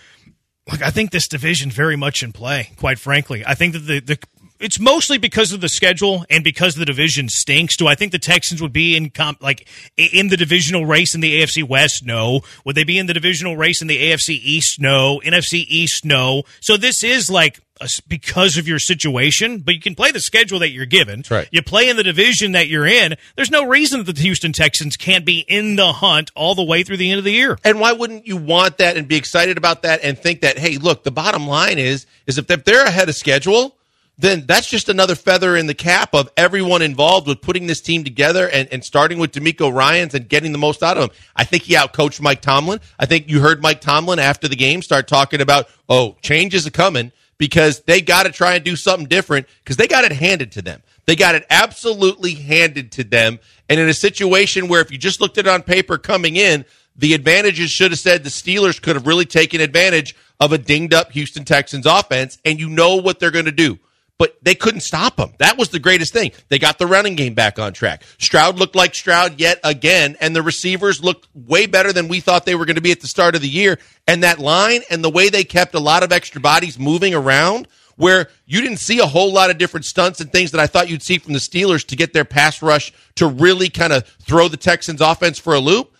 [0.71, 2.71] Look, I think this division very much in play.
[2.79, 4.19] Quite frankly, I think that the, the
[4.61, 7.77] it's mostly because of the schedule and because the division stinks.
[7.77, 11.21] Do I think the Texans would be in comp, like in the divisional race in
[11.21, 12.05] the AFC West?
[12.07, 12.41] No.
[12.65, 14.81] Would they be in the divisional race in the AFC East?
[14.81, 15.21] No.
[15.25, 16.05] NFC East?
[16.05, 16.45] No.
[16.61, 17.61] So this is like
[18.09, 21.21] because of your situation, but you can play the schedule that you're given.
[21.21, 21.49] That's right.
[21.51, 23.17] You play in the division that you're in.
[23.37, 26.83] There's no reason that the Houston Texans can't be in the hunt all the way
[26.83, 27.59] through the end of the year.
[27.65, 30.79] And why wouldn't you want that and be excited about that and think that, hey,
[30.79, 33.77] look, the bottom line is is if they're ahead of schedule
[34.19, 38.05] then that's just another feather in the cap of everyone involved with putting this team
[38.05, 41.17] together and, and starting with DeMeco Ryans and getting the most out of him.
[41.35, 42.81] I think he outcoached Mike Tomlin.
[42.99, 46.71] I think you heard Mike Tomlin after the game start talking about, oh, changes are
[46.71, 50.53] coming because they got to try and do something different because they got it handed
[50.53, 50.83] to them.
[51.07, 53.39] They got it absolutely handed to them.
[53.69, 56.65] And in a situation where if you just looked at it on paper coming in,
[56.97, 60.95] the advantages should have said the Steelers could have really taken advantage of a dinged
[60.95, 63.79] up Houston Texans offense, and you know what they're going to do
[64.19, 65.31] but they couldn't stop him.
[65.39, 66.33] That was the greatest thing.
[66.49, 68.05] They got the running game back on track.
[68.19, 72.47] Stroud looked like Stroud yet again, and the receivers looked way better than we thought
[72.47, 73.79] they were going to be at the start of the year.
[74.07, 77.67] And that line and the way they kept a lot of extra bodies moving around,
[77.97, 80.89] where you didn't see a whole lot of different stunts and things that I thought
[80.89, 84.47] you'd see from the Steelers to get their pass rush to really kind of throw
[84.49, 85.93] the Texans offense for a loop.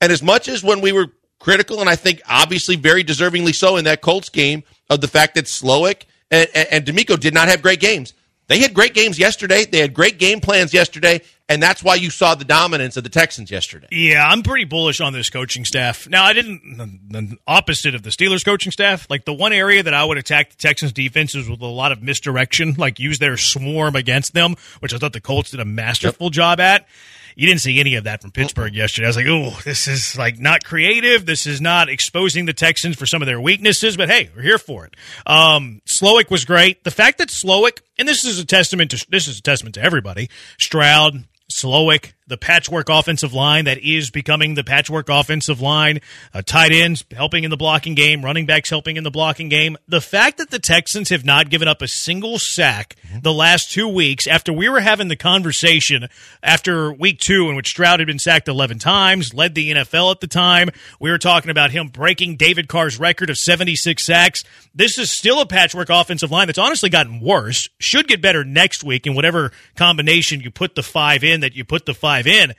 [0.00, 1.08] And as much as when we were
[1.40, 5.34] critical, and I think obviously very deservingly so in that Colts game, of the fact
[5.34, 8.12] that Slowik– and, and DeMeco did not have great games.
[8.48, 9.64] They had great games yesterday.
[9.64, 13.10] They had great game plans yesterday, and that's why you saw the dominance of the
[13.10, 13.88] Texans yesterday.
[13.90, 16.08] Yeah, I'm pretty bullish on this coaching staff.
[16.08, 16.78] Now, I didn't
[17.10, 19.08] the opposite of the Steelers coaching staff.
[19.10, 21.90] Like the one area that I would attack the Texans defense is with a lot
[21.90, 25.64] of misdirection, like use their swarm against them, which I thought the Colts did a
[25.64, 26.32] masterful yep.
[26.32, 26.86] job at.
[27.36, 29.06] You didn't see any of that from Pittsburgh yesterday.
[29.06, 31.26] I was like, oh, this is like not creative.
[31.26, 34.56] This is not exposing the Texans for some of their weaknesses, but hey, we're here
[34.56, 34.94] for it.
[35.26, 36.82] Um, Slowik was great.
[36.82, 39.82] The fact that Slowik, and this is a testament to, this is a testament to
[39.82, 46.00] everybody, Stroud, Slowik, the patchwork offensive line that is becoming the patchwork offensive line,
[46.34, 49.76] uh, tight ends helping in the blocking game, running backs helping in the blocking game.
[49.86, 53.88] The fact that the Texans have not given up a single sack the last two
[53.88, 56.08] weeks after we were having the conversation
[56.42, 60.20] after week two in which Stroud had been sacked 11 times, led the NFL at
[60.20, 60.70] the time.
[61.00, 64.44] We were talking about him breaking David Carr's record of 76 sacks.
[64.74, 67.68] This is still a patchwork offensive line that's honestly gotten worse.
[67.78, 71.64] Should get better next week in whatever combination you put the five in that you
[71.64, 72.54] put the five in.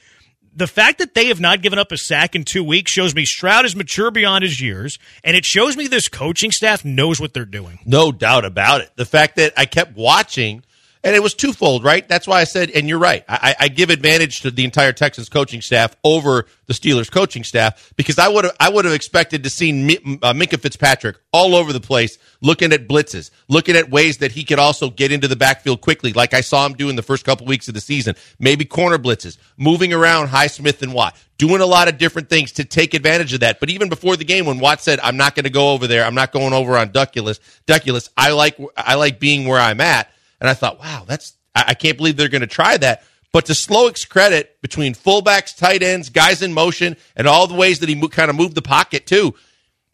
[0.53, 3.25] The fact that they have not given up a sack in two weeks shows me
[3.25, 7.33] Stroud is mature beyond his years, and it shows me this coaching staff knows what
[7.33, 7.79] they're doing.
[7.85, 8.91] No doubt about it.
[8.95, 10.63] The fact that I kept watching
[11.07, 12.05] and it was twofold, right?
[12.05, 13.23] That's why I said, and you're right.
[13.29, 17.93] I, I, give advantage to the entire Texans coaching staff over the Steelers coaching staff
[17.95, 21.71] because I would have I would have expected to see uh, Minkah Fitzpatrick all over
[21.71, 25.37] the place, looking at blitzes, looking at ways that he could also get into the
[25.37, 28.15] backfield quickly, like I saw him do in the first couple weeks of the season.
[28.37, 32.65] Maybe corner blitzes, moving around Highsmith and Watt, doing a lot of different things to
[32.65, 33.61] take advantage of that.
[33.61, 36.03] But even before the game, when Watt said, "I'm not going to go over there,
[36.03, 40.11] I'm not going over on Duculus, Duculus, I like I like being where I'm at."
[40.39, 43.03] And I thought, wow, that's I, I can't believe they're going to try that.
[43.33, 47.79] But to Slowik's credit, between fullbacks, tight ends, guys in motion, and all the ways
[47.79, 49.35] that he mo- kind of moved the pocket too,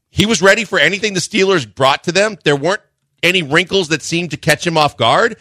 [0.09, 2.37] he was ready for anything the Steelers brought to them.
[2.43, 2.81] There weren't
[3.23, 5.37] any wrinkles that seemed to catch him off guard.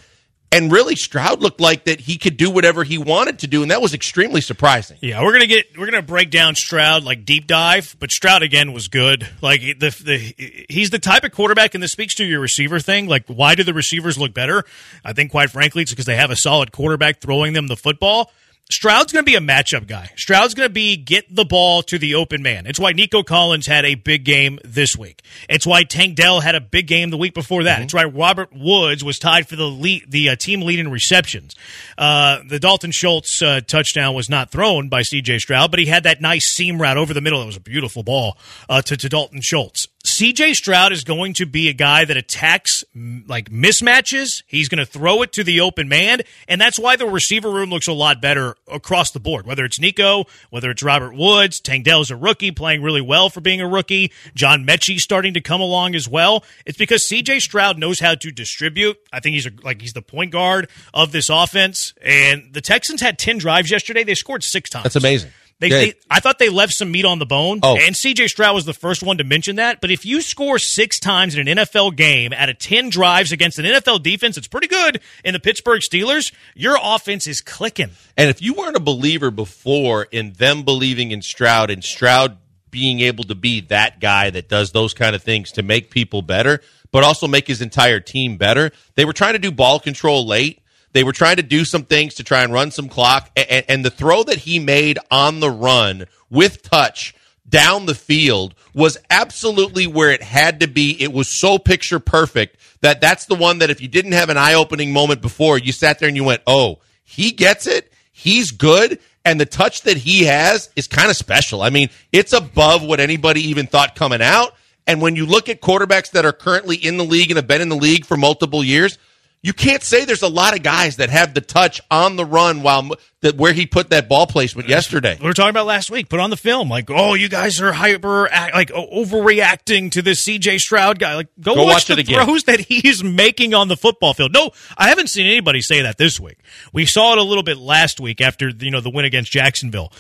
[0.52, 3.70] And really, Stroud looked like that he could do whatever he wanted to do, and
[3.70, 4.98] that was extremely surprising.
[5.00, 8.74] Yeah, we're gonna get we're gonna break down Stroud like deep dive, but Stroud again
[8.74, 9.26] was good.
[9.40, 13.08] Like the the he's the type of quarterback, and this speaks to your receiver thing.
[13.08, 14.64] Like, why do the receivers look better?
[15.02, 18.30] I think, quite frankly, it's because they have a solid quarterback throwing them the football.
[18.70, 20.10] Stroud's going to be a matchup guy.
[20.16, 22.66] Stroud's going to be get the ball to the open man.
[22.66, 25.22] It's why Nico Collins had a big game this week.
[25.48, 27.76] It's why Tank Dell had a big game the week before that.
[27.76, 27.82] Mm-hmm.
[27.84, 31.54] It's why Robert Woods was tied for the lead, the uh, team lead in receptions.
[31.98, 35.40] Uh, the Dalton Schultz uh, touchdown was not thrown by C.J.
[35.40, 37.42] Stroud, but he had that nice seam route over the middle.
[37.42, 38.38] It was a beautiful ball
[38.70, 39.88] uh, to, to Dalton Schultz.
[40.18, 44.42] CJ Stroud is going to be a guy that attacks like mismatches.
[44.46, 47.70] He's going to throw it to the open man, and that's why the receiver room
[47.70, 49.46] looks a lot better across the board.
[49.46, 53.40] Whether it's Nico, whether it's Robert Woods, Tank Dell's a rookie playing really well for
[53.40, 54.12] being a rookie.
[54.34, 56.44] John Metchie starting to come along as well.
[56.66, 58.98] It's because CJ Stroud knows how to distribute.
[59.12, 61.94] I think he's a, like he's the point guard of this offense.
[62.02, 64.04] And the Texans had ten drives yesterday.
[64.04, 64.82] They scored six times.
[64.82, 65.30] That's amazing.
[65.62, 67.60] They, they, I thought they left some meat on the bone.
[67.62, 67.76] Oh.
[67.76, 69.80] And CJ Stroud was the first one to mention that.
[69.80, 73.60] But if you score six times in an NFL game out of 10 drives against
[73.60, 77.90] an NFL defense, it's pretty good in the Pittsburgh Steelers, your offense is clicking.
[78.16, 82.38] And if you weren't a believer before in them believing in Stroud and Stroud
[82.70, 86.22] being able to be that guy that does those kind of things to make people
[86.22, 86.60] better,
[86.90, 90.61] but also make his entire team better, they were trying to do ball control late
[90.92, 93.84] they were trying to do some things to try and run some clock, and, and
[93.84, 97.14] the throw that he made on the run with touch
[97.48, 100.96] down the field was absolutely where it had to be.
[101.00, 104.36] It was so picture perfect that that's the one that if you didn't have an
[104.36, 107.92] eye opening moment before, you sat there and you went, oh, he gets it.
[108.10, 108.98] He's good.
[109.24, 111.62] And the touch that he has is kind of special.
[111.62, 114.54] I mean, it's above what anybody even thought coming out.
[114.86, 117.60] And when you look at quarterbacks that are currently in the league and have been
[117.60, 118.98] in the league for multiple years,
[119.42, 122.62] you can't say there's a lot of guys that have the touch on the run
[122.62, 125.18] while that where he put that ball placement yesterday.
[125.20, 126.08] We were talking about last week.
[126.08, 130.58] Put on the film, like, oh, you guys are hyper, like overreacting to this C.J.
[130.58, 131.16] Stroud guy.
[131.16, 134.32] Like, go, go watch, watch the throws that he's making on the football field.
[134.32, 136.38] No, I haven't seen anybody say that this week.
[136.72, 139.92] We saw it a little bit last week after you know the win against Jacksonville.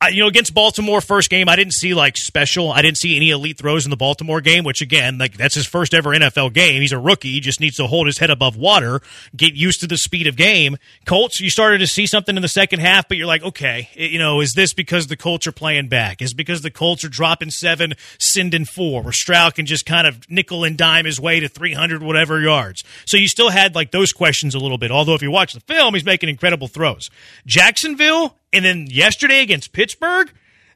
[0.00, 2.70] I, you know, against Baltimore, first game, I didn't see like special.
[2.70, 5.66] I didn't see any elite throws in the Baltimore game, which again, like that's his
[5.66, 6.80] first ever NFL game.
[6.80, 7.32] He's a rookie.
[7.32, 9.00] He just needs to hold his head above water,
[9.36, 10.76] get used to the speed of game.
[11.04, 14.20] Colts, you started to see something in the second half, but you're like, okay, you
[14.20, 16.22] know, is this because the Colts are playing back?
[16.22, 20.30] Is because the Colts are dropping seven, sending four, where Stroud can just kind of
[20.30, 22.84] nickel and dime his way to 300 whatever yards.
[23.04, 24.92] So you still had like those questions a little bit.
[24.92, 27.10] Although if you watch the film, he's making incredible throws.
[27.46, 30.30] Jacksonville, and then yesterday against Pittsburgh,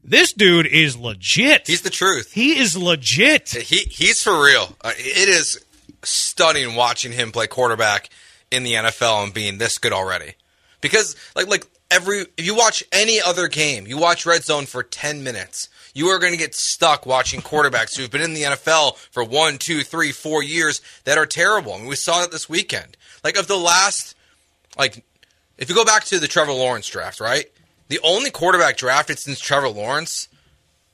[0.05, 1.67] this dude is legit.
[1.67, 2.33] He's the truth.
[2.33, 3.51] He is legit.
[3.51, 4.77] He he's for real.
[4.81, 5.65] Uh, it is
[6.03, 8.11] stunning watching him play quarterback
[8.51, 10.35] in the NFL and being this good already.
[10.81, 14.83] Because like like every if you watch any other game, you watch Red Zone for
[14.83, 18.97] ten minutes, you are going to get stuck watching quarterbacks who've been in the NFL
[18.97, 21.75] for one, two, three, four years that are terrible.
[21.75, 22.97] I mean, we saw it this weekend.
[23.23, 24.17] Like of the last,
[24.77, 25.05] like
[25.59, 27.47] if you go back to the Trevor Lawrence draft, right?
[27.93, 30.29] The only quarterback drafted since Trevor Lawrence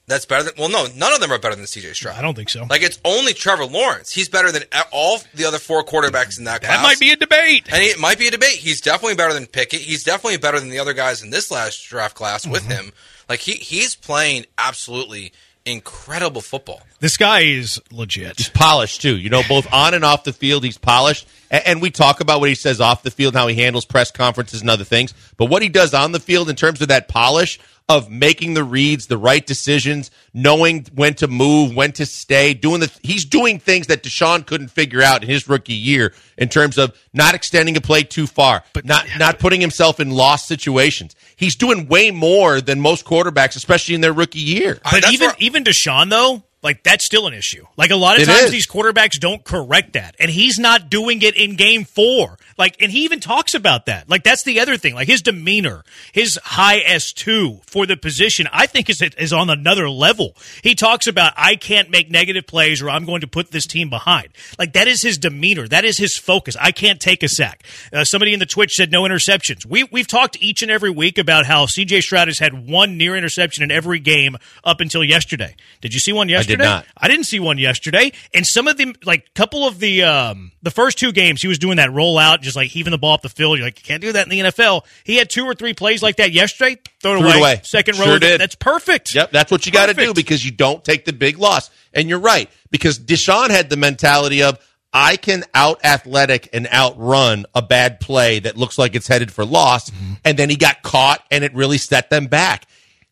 [0.08, 2.16] that's better than well, no, none of them are better than CJ Stroud.
[2.16, 2.66] I don't think so.
[2.68, 4.10] Like it's only Trevor Lawrence.
[4.10, 6.76] He's better than all the other four quarterbacks in that class.
[6.76, 8.54] That might be a debate, and it might be a debate.
[8.54, 9.78] He's definitely better than Pickett.
[9.78, 12.86] He's definitely better than the other guys in this last draft class with mm-hmm.
[12.86, 12.92] him.
[13.28, 15.32] Like he he's playing absolutely
[15.64, 16.82] incredible football.
[17.00, 18.38] This guy is legit.
[18.38, 19.16] He's polished too.
[19.16, 21.26] You know, both on and off the field, he's polished.
[21.50, 24.60] And, we talk about what he says off the field, how he handles press conferences
[24.60, 25.14] and other things.
[25.36, 28.62] But what he does on the field in terms of that polish of making the
[28.62, 33.58] reads, the right decisions, knowing when to move, when to stay, doing the he's doing
[33.58, 37.76] things that Deshaun couldn't figure out in his rookie year in terms of not extending
[37.78, 41.16] a play too far, but not not putting himself in lost situations.
[41.36, 44.78] He's doing way more than most quarterbacks, especially in their rookie year.
[44.90, 47.64] But even even Deshaun though, like that's still an issue.
[47.76, 48.50] Like a lot of it times is.
[48.50, 50.16] these quarterbacks don't correct that.
[50.18, 52.36] And he's not doing it in game 4.
[52.56, 54.08] Like and he even talks about that.
[54.08, 54.94] Like that's the other thing.
[54.94, 59.88] Like his demeanor, his high S2 for the position, I think is is on another
[59.88, 60.34] level.
[60.62, 63.88] He talks about I can't make negative plays or I'm going to put this team
[63.88, 64.28] behind.
[64.58, 65.68] Like that is his demeanor.
[65.68, 66.56] That is his focus.
[66.60, 67.62] I can't take a sack.
[67.92, 69.64] Uh, somebody in the Twitch said no interceptions.
[69.64, 73.16] We we've talked each and every week about how CJ Stroud has had one near
[73.16, 75.54] interception in every game up until yesterday.
[75.80, 76.47] Did you see one yesterday?
[76.48, 76.86] Did not.
[76.96, 78.12] I didn't see one yesterday.
[78.34, 81.58] And some of the like couple of the um, the first two games, he was
[81.58, 83.58] doing that rollout, just like heaving the ball up the field.
[83.58, 84.82] You're like, you can't do that in the NFL.
[85.04, 86.80] He had two or three plays like that yesterday.
[87.00, 87.30] Throw it away.
[87.30, 87.60] it away.
[87.62, 88.18] Second Sure row.
[88.18, 88.40] did.
[88.40, 89.14] That's perfect.
[89.14, 91.70] Yep, that's what you got to do because you don't take the big loss.
[91.94, 94.58] And you're right because Deshaun had the mentality of
[94.92, 99.44] I can out athletic and outrun a bad play that looks like it's headed for
[99.44, 99.92] loss,
[100.24, 102.66] and then he got caught and it really set them back.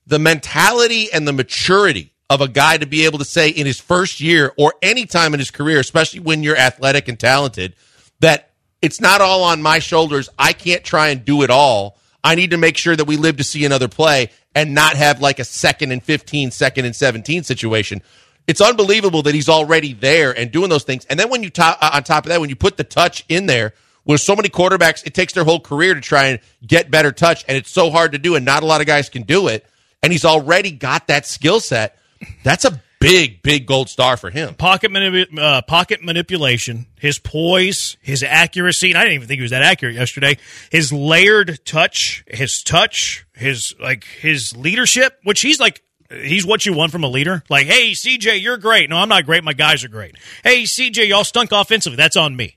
[0.06, 3.80] The mentality and the maturity of a guy to be able to say in his
[3.80, 7.74] first year or any time in his career, especially when you're athletic and talented,
[8.20, 8.50] that
[8.82, 10.28] it's not all on my shoulders.
[10.38, 11.98] I can't try and do it all.
[12.24, 15.20] I need to make sure that we live to see another play and not have
[15.20, 18.02] like a second and 15, second and 17 situation.
[18.46, 21.04] It's unbelievable that he's already there and doing those things.
[21.06, 23.24] And then when you top, uh, on top of that, when you put the touch
[23.28, 23.74] in there,
[24.06, 27.44] with so many quarterbacks, it takes their whole career to try and get better touch,
[27.48, 29.66] and it's so hard to do, and not a lot of guys can do it.
[30.02, 31.98] And he's already got that skill set.
[32.44, 34.54] That's a big, big gold star for him.
[34.54, 38.90] pocket manip- uh, pocket manipulation, his poise, his accuracy.
[38.90, 40.38] And I didn't even think he was that accurate yesterday.
[40.70, 45.82] His layered touch, his touch, his like his leadership, which he's like.
[46.08, 47.42] He's what you want from a leader.
[47.50, 48.88] Like, hey, CJ, you're great.
[48.88, 49.42] No, I'm not great.
[49.42, 50.14] My guys are great.
[50.44, 51.96] Hey, CJ, y'all stunk offensively.
[51.96, 52.56] That's on me.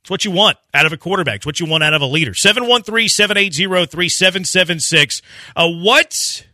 [0.00, 1.36] It's what you want out of a quarterback.
[1.36, 2.34] It's what you want out of a leader.
[2.34, 5.22] 713 780 3776.
[5.54, 6.44] Uh, What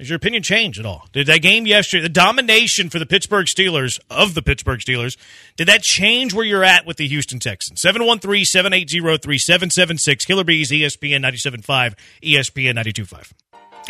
[0.00, 1.06] has your opinion changed at all?
[1.12, 5.18] Did that game yesterday, the domination for the Pittsburgh Steelers, of the Pittsburgh Steelers,
[5.56, 7.82] did that change where you're at with the Houston Texans?
[7.82, 10.24] 713 780 3776.
[10.24, 13.34] Killer Bees, ESPN 975, ESPN 925.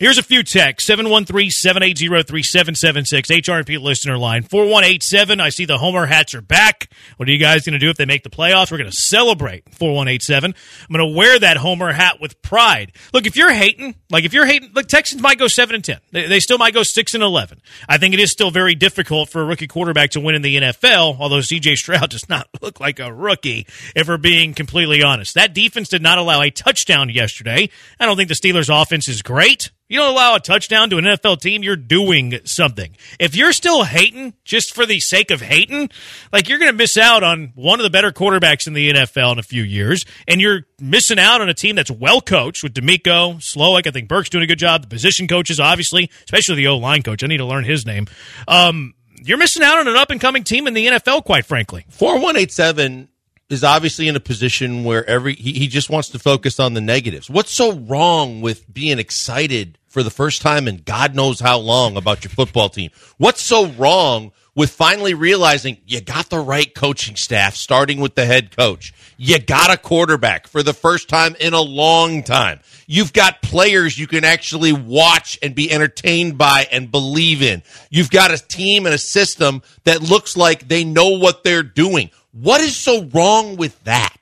[0.00, 5.40] Here's a few texts 713 780 3776, HRP listener line 4187.
[5.40, 6.88] I see the Homer hats are back.
[7.16, 8.70] What are you guys going to do if they make the playoffs?
[8.70, 10.54] We're going to celebrate 4187.
[10.54, 12.92] I'm going to wear that Homer hat with pride.
[13.12, 15.98] Look, if you're hating, like if you're hating, look, Texans might go 7 and 10.
[16.12, 17.60] They, they still might go 6 and 11.
[17.88, 20.58] I think it is still very difficult for a rookie quarterback to win in the
[20.58, 25.34] NFL, although CJ Stroud does not look like a rookie, if we're being completely honest.
[25.34, 27.68] That defense did not allow a touchdown yesterday.
[27.98, 29.72] I don't think the Steelers' offense is great.
[29.88, 32.94] You don't allow a touchdown to an NFL team, you're doing something.
[33.18, 35.88] If you're still hating just for the sake of hating,
[36.30, 39.32] like you're going to miss out on one of the better quarterbacks in the NFL
[39.32, 42.74] in a few years, and you're missing out on a team that's well coached with
[42.74, 43.86] DeMeco, Slowik.
[43.86, 44.82] I think Burke's doing a good job.
[44.82, 47.24] The position coaches, obviously, especially the O line coach.
[47.24, 48.08] I need to learn his name.
[48.46, 51.86] Um, you're missing out on an up and coming team in the NFL, quite frankly.
[51.88, 53.08] 4187
[53.48, 56.80] is obviously in a position where every he, he just wants to focus on the
[56.80, 57.30] negatives.
[57.30, 61.96] What's so wrong with being excited for the first time in God knows how long
[61.96, 62.90] about your football team?
[63.16, 68.26] What's so wrong with finally realizing you got the right coaching staff, starting with the
[68.26, 68.92] head coach?
[69.16, 72.60] You got a quarterback for the first time in a long time.
[72.86, 77.62] You've got players you can actually watch and be entertained by and believe in.
[77.88, 82.10] You've got a team and a system that looks like they know what they're doing.
[82.40, 84.14] What is so wrong with that?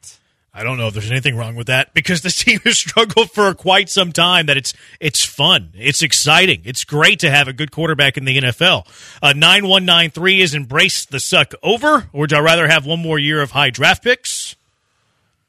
[0.54, 3.52] I don't know if there's anything wrong with that because this team has struggled for
[3.52, 4.46] quite some time.
[4.46, 8.38] That it's it's fun, it's exciting, it's great to have a good quarterback in the
[8.38, 8.86] NFL.
[9.22, 12.86] Uh, Nine one nine three is embrace the suck over, or would I rather have
[12.86, 14.56] one more year of high draft picks?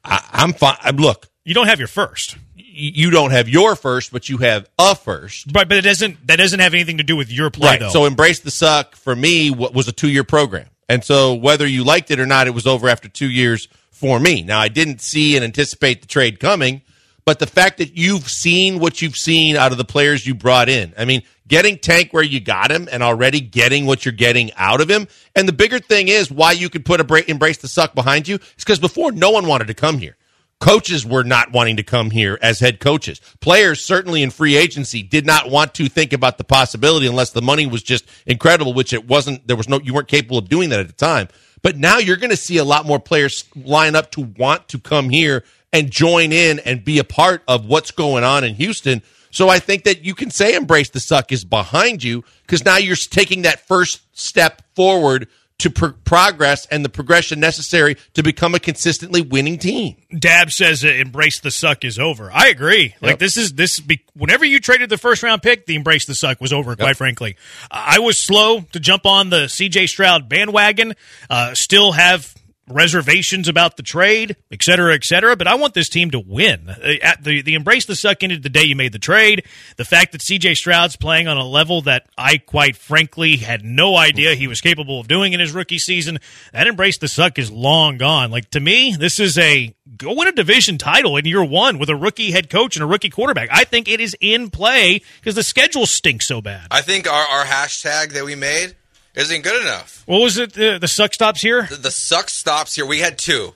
[0.04, 0.76] I, I'm fine.
[0.96, 4.94] Look, You don't have your first, you don't have your first, but you have a
[4.94, 5.46] first.
[5.54, 5.66] right?
[5.66, 7.80] But it doesn't that doesn't have anything to do with your play, Right.
[7.80, 7.88] though.
[7.88, 10.66] So embrace the suck for me wa- was a two year program.
[10.88, 14.18] And so whether you liked it or not, it was over after two years for
[14.18, 14.42] me.
[14.42, 16.82] Now I didn't see and anticipate the trade coming,
[17.24, 20.68] but the fact that you've seen what you've seen out of the players you brought
[20.68, 20.94] in.
[20.96, 24.80] I mean, getting Tank where you got him and already getting what you're getting out
[24.80, 25.08] of him.
[25.34, 28.28] And the bigger thing is why you could put a bra- embrace the suck behind
[28.28, 30.16] you is because before no one wanted to come here.
[30.60, 33.20] Coaches were not wanting to come here as head coaches.
[33.40, 37.42] Players, certainly in free agency, did not want to think about the possibility unless the
[37.42, 39.46] money was just incredible, which it wasn't.
[39.46, 41.28] There was no, you weren't capable of doing that at the time.
[41.62, 44.78] But now you're going to see a lot more players line up to want to
[44.78, 49.02] come here and join in and be a part of what's going on in Houston.
[49.30, 52.78] So I think that you can say embrace the suck is behind you because now
[52.78, 55.28] you're taking that first step forward
[55.58, 59.96] to pro- progress and the progression necessary to become a consistently winning team.
[60.16, 62.30] Dab says uh, embrace the suck is over.
[62.32, 62.94] I agree.
[63.00, 63.18] Like Yep.
[63.18, 66.40] this is this be, whenever you traded the first round pick, the embrace the suck
[66.40, 66.76] was over.
[66.76, 67.36] Quite frankly,
[67.70, 69.88] I was slow to jump on the C.J.
[69.88, 70.94] Stroud bandwagon.
[71.28, 72.34] Uh, still have
[72.70, 75.36] reservations about the trade, et cetera, et cetera.
[75.36, 76.68] But I want this team to win.
[76.68, 79.44] Uh, At the the embrace the suck ended the day you made the trade.
[79.76, 80.54] The fact that C.J.
[80.54, 85.00] Stroud's playing on a level that I quite frankly had no idea he was capable
[85.00, 86.18] of doing in his rookie season.
[86.52, 88.30] That embrace the suck is long gone.
[88.30, 91.88] Like to me, this is a go win a division title in year one with
[91.88, 93.48] a rookie head coach and a rookie quarterback.
[93.50, 96.66] I think it is in play because the schedule stinks so bad.
[96.70, 98.76] I think our, our hashtag that we made
[99.18, 100.02] isn't good enough.
[100.06, 100.52] What was it?
[100.54, 101.66] The, the suck stops here.
[101.68, 102.86] The, the suck stops here.
[102.86, 103.54] We had two.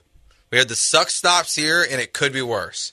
[0.51, 2.93] We had the suck stops here, and it could be worse.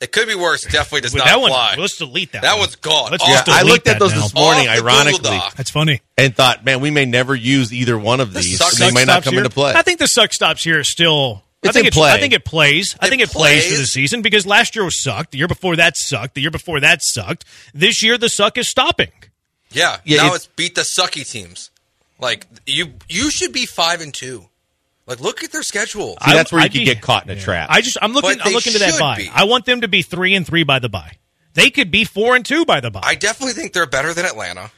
[0.00, 0.62] It could be worse.
[0.62, 1.74] Definitely does With not that one, apply.
[1.78, 2.42] let's delete that.
[2.42, 2.60] that one.
[2.60, 3.10] one's gone.
[3.10, 4.22] Let's Off just I delete looked at that those now.
[4.22, 5.54] this morning, Off the Google ironically, Doc.
[5.56, 6.00] That's funny.
[6.16, 8.58] and thought, man, we may never use either one of these.
[8.58, 9.40] suck- and they suck might not stops come here.
[9.42, 9.72] into play.
[9.74, 12.12] I think the suck stops here is still I It's think in it's, play.
[12.12, 12.96] I think it plays.
[13.00, 13.90] I It think it plays for the plays.
[13.92, 15.32] season because last year was sucked.
[15.32, 16.34] The year before that sucked.
[16.36, 17.44] The year before that sucked.
[17.74, 19.10] This year the suck is stopping.
[19.72, 21.70] Yeah, Yeah, now it's- it's, beat the sucky teams.
[22.20, 24.48] Like you, you should be five and two.
[25.06, 26.16] Like look at their schedule.
[26.24, 27.68] See, that's where you I'd could be- get caught in a trap.
[27.70, 29.16] I just I'm looking I'm they looking to that buy.
[29.16, 29.28] be.
[29.32, 31.12] I want them to be three and three by the buy.
[31.54, 33.00] They could be four and two by the buy.
[33.02, 34.70] I definitely think they're better than Atlanta.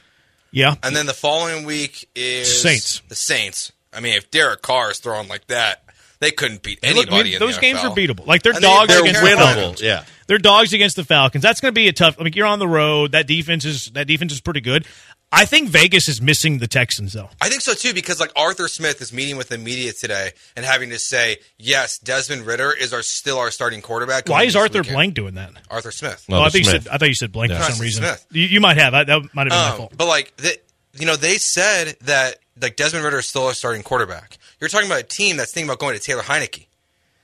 [0.51, 0.75] yeah.
[0.83, 3.01] And then the following week is Saints.
[3.09, 3.71] The Saints.
[3.93, 5.83] I mean, if Derek Carr is throwing like that,
[6.19, 7.23] they couldn't beat Look, I anybody.
[7.23, 7.91] mean, in those the games NFL.
[7.91, 8.25] are beatable.
[8.27, 9.41] Like they're And dogs they're against They're the.
[9.41, 9.81] Falcons.
[9.81, 9.83] winnable.
[9.83, 10.03] Yeah.
[10.27, 11.41] They're dogs against the Falcons.
[11.43, 12.15] That's going to be a tough.
[12.19, 13.11] I mean, you're on the road.
[13.11, 14.85] That defense is that defense is pretty good.
[15.33, 17.29] I think Vegas is missing the Texans though.
[17.41, 20.65] I think so too, because like Arthur Smith is meeting with the media today and
[20.65, 24.27] having to say, yes, Desmond Ridder is our still our starting quarterback.
[24.27, 24.93] Why is Arthur weekend.
[24.95, 25.51] Blank doing that?
[25.69, 26.25] Arthur Smith.
[26.29, 26.83] Oh, I thought you Smith.
[26.83, 27.57] said I thought you said blank Yeah.
[27.59, 28.03] for some Preston reason.
[28.03, 28.25] Smith.
[28.31, 28.93] You, you might have.
[28.93, 29.93] I, that might have been my Um, fault.
[29.97, 30.57] but like, the,
[30.99, 34.37] you know, they said that like Desmond Ridder is still a starting quarterback.
[34.59, 36.65] You're talking about a team that's thinking about going to Taylor Heinicke.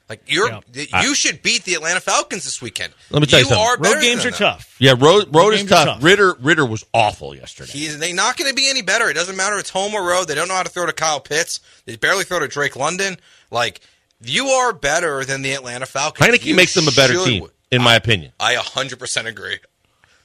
[0.10, 0.60] Like you're, Yeah.
[0.74, 2.94] th- you should beat the Atlanta Falcons this weekend.
[3.10, 3.62] Let me tell you something.
[3.66, 4.38] are better Road games are them.
[4.40, 4.76] tough.
[4.80, 5.86] Yeah, road road is tough.
[5.86, 6.04] tough.
[6.04, 7.72] Ridder Ridder was awful yesterday.
[7.74, 9.10] He's they not going to be any better.
[9.10, 9.58] It doesn't matter.
[9.60, 10.30] It's home or road.
[10.30, 11.60] They don't know how to throw to Kyle Pitts.
[11.86, 13.18] They barely throw to Drake London.
[13.52, 13.82] Like
[14.22, 16.26] you are better than the Atlanta Falcons.
[16.28, 18.32] Heinicke You makes them a better should- team, in my opinion.
[18.40, 19.60] I 100% agree.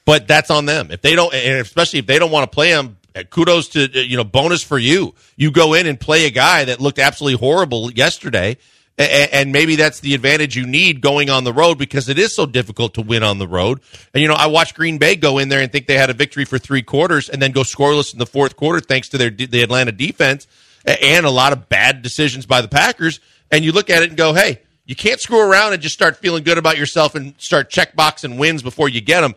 [0.05, 0.91] But that's on them.
[0.91, 3.83] If they don't, and especially if they don't want to play him, uh, kudos to
[3.83, 5.13] uh, you know bonus for you.
[5.35, 8.57] You go in and play a guy that looked absolutely horrible yesterday,
[8.97, 12.45] and, maybe that's the advantage you need going on the road because it is so
[12.45, 13.81] difficult to win on the road.
[14.13, 16.13] And you know, I watched Green Bay go in there and think they had a
[16.13, 19.29] victory for three quarters, and then go scoreless in the fourth quarter thanks to their
[19.29, 20.47] the Atlanta defense
[20.85, 23.19] and a lot of bad decisions by the Packers.
[23.51, 24.59] And you look at it and go, hey.
[24.85, 28.61] You can't screw around and just start feeling good about yourself and start checkboxing wins
[28.61, 29.33] before you get them.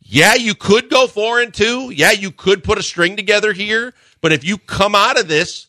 [0.00, 1.92] Yeah, you could go four and two.
[1.92, 3.94] Yeah, you could put a string together here.
[4.20, 5.67] But if you come out of this,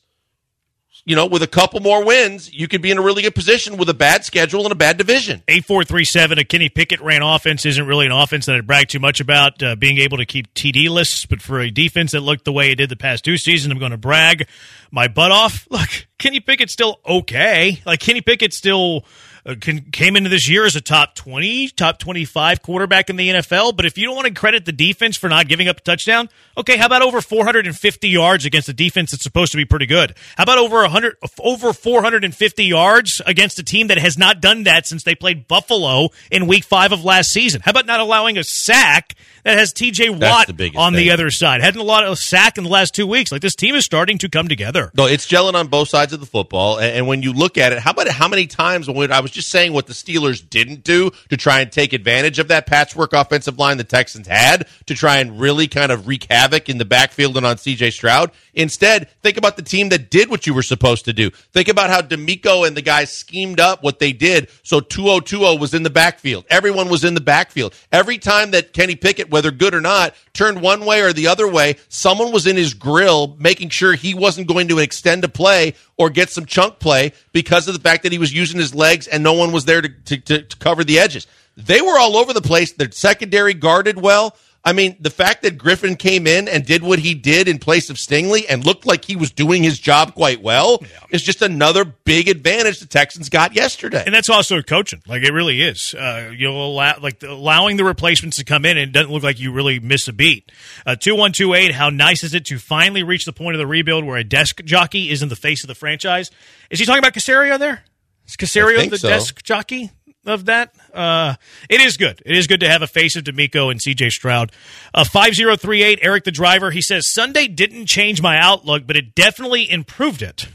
[1.09, 3.77] you know, with a couple more wins, you could be in a really good position
[3.77, 5.41] with a bad schedule and a bad division.
[5.47, 6.37] Eight four three seven.
[6.37, 9.63] A Kenny Pickett ran offense isn't really an offense that I brag too much about.
[9.63, 12.69] Uh, being able to keep TD lists, but for a defense that looked the way
[12.69, 14.47] it did the past two seasons, I'm going to brag
[14.91, 15.67] my butt off.
[15.71, 15.89] Look,
[16.19, 17.81] Kenny Pickett's still okay.
[17.87, 19.03] Like Kenny Pickett's still
[19.45, 23.15] uh, can, came into this year as a top twenty, top twenty five quarterback in
[23.15, 23.75] the NFL.
[23.75, 26.29] But if you don't want to credit the defense for not giving up a touchdown,
[26.57, 30.15] okay, how about over 450 yards against a defense that's supposed to be pretty good?
[30.35, 34.85] How about over 100, over 450 yards against a team that has not done that
[34.87, 37.61] since they played Buffalo in Week Five of last season?
[37.61, 40.09] How about not allowing a sack that has T.J.
[40.09, 41.61] Watt the on the other side?
[41.61, 43.31] Hadn't a lot of sack in the last two weeks.
[43.31, 44.91] Like this team is starting to come together.
[44.95, 46.77] No, it's gelling on both sides of the football.
[46.77, 49.28] And, and when you look at it, how about how many times when I was
[49.31, 53.13] just saying what the Steelers didn't do to try and take advantage of that patchwork
[53.13, 56.85] offensive line the Texans had to try and really kind of wreak havoc in the
[56.85, 58.31] backfield and on CJ Stroud.
[58.53, 61.29] Instead, think about the team that did what you were supposed to do.
[61.29, 64.49] Think about how DeMeco and the guys schemed up what they did.
[64.63, 66.45] So 2020 was in the backfield.
[66.49, 67.73] Everyone was in the backfield.
[67.91, 71.47] Every time that Kenny Pickett, whether good or not, turned one way or the other
[71.47, 75.73] way, someone was in his grill making sure he wasn't going to extend a play
[75.99, 79.05] or get some chunk play because of the fact that he was using his legs
[79.05, 81.27] and no one was there to, to, to, to cover the edges.
[81.57, 82.71] They were all over the place.
[82.71, 84.35] Their secondary guarded well.
[84.69, 87.89] I mean, the fact that Griffin came in and did what he did in place
[87.89, 91.83] of Stingley and looked like he was doing his job quite well is just another
[91.83, 94.03] big advantage the Texans got yesterday.
[94.05, 95.01] And that's also coaching.
[95.07, 95.95] Like it really is.
[95.95, 99.39] Uh, you'll allow like allowing the replacements to come in and it doesn't look like
[99.39, 100.51] you really miss a beat.
[100.85, 101.73] Uh, Two one two eight.
[101.73, 104.63] How nice is it to finally reach the point of the rebuild where a desk
[104.65, 106.29] jockey is in the face of the franchise?
[106.69, 107.83] Is he talking about Caserio there?
[108.27, 109.09] Is Caserio the so.
[109.09, 109.89] desk jockey
[110.29, 110.73] of that?
[110.93, 111.35] Uh,
[111.69, 112.21] it is good.
[112.25, 114.09] It is good to have a face of DeMeco and C.J.
[114.11, 114.51] Stroud.
[114.93, 115.99] Uh, five zero three eight.
[116.01, 116.71] Eric the driver.
[116.71, 120.47] He says Sunday didn't change my outlook, but it definitely improved it.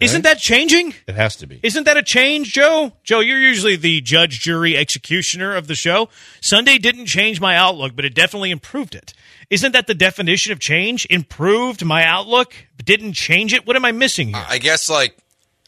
[0.00, 0.94] Isn't that changing?
[1.06, 1.60] It has to be.
[1.62, 2.92] Isn't that a change, Joe?
[3.02, 6.08] Joe, you're usually the judge, jury, executioner of the show.
[6.42, 9.14] Sunday didn't change my outlook, but it definitely improved it.
[9.48, 11.06] Isn't that the definition of change?
[11.08, 13.66] Improved my outlook, but didn't change it?
[13.66, 14.44] What am I missing here?
[14.46, 15.16] I guess like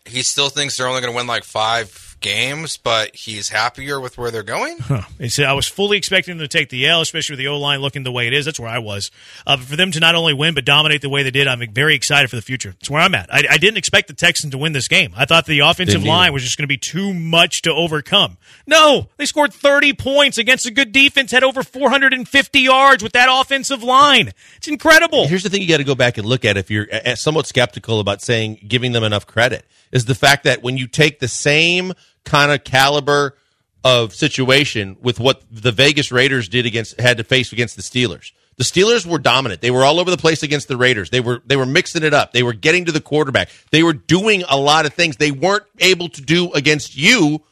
[0.04, 4.18] he still thinks they're only going to win like five games, but he's happier with
[4.18, 4.78] where they're going.
[5.18, 7.58] He said, I was fully expecting them to take the L, especially with the O
[7.58, 8.44] line looking the way it is.
[8.44, 9.10] That's where I was.
[9.46, 11.60] Uh, but for them to not only win, but dominate the way they did, I'm
[11.72, 12.70] very excited for the future.
[12.70, 13.32] That's where I'm at.
[13.32, 15.12] I, I didn't expect the Texans to win this game.
[15.16, 18.36] I thought the offensive line was just going to be too much to overcome.
[18.66, 23.28] No, they scored 30 points against a good defense, had over 450 yards with that
[23.30, 24.30] offensive line.
[24.56, 25.26] It's incredible.
[25.26, 27.98] Here's the thing you got to go back and look at if you're somewhat skeptical
[28.00, 31.92] about saying giving them enough credit is the fact that when you take the same
[32.28, 33.36] kind of caliber
[33.84, 38.32] of situation with what the Vegas Raiders did against had to face against the Steelers.
[38.56, 39.60] The Steelers were dominant.
[39.60, 41.10] They were all over the place against the Raiders.
[41.10, 42.32] They were they were mixing it up.
[42.32, 43.50] They were getting to the quarterback.
[43.70, 47.42] They were doing a lot of things they weren't able to do against you.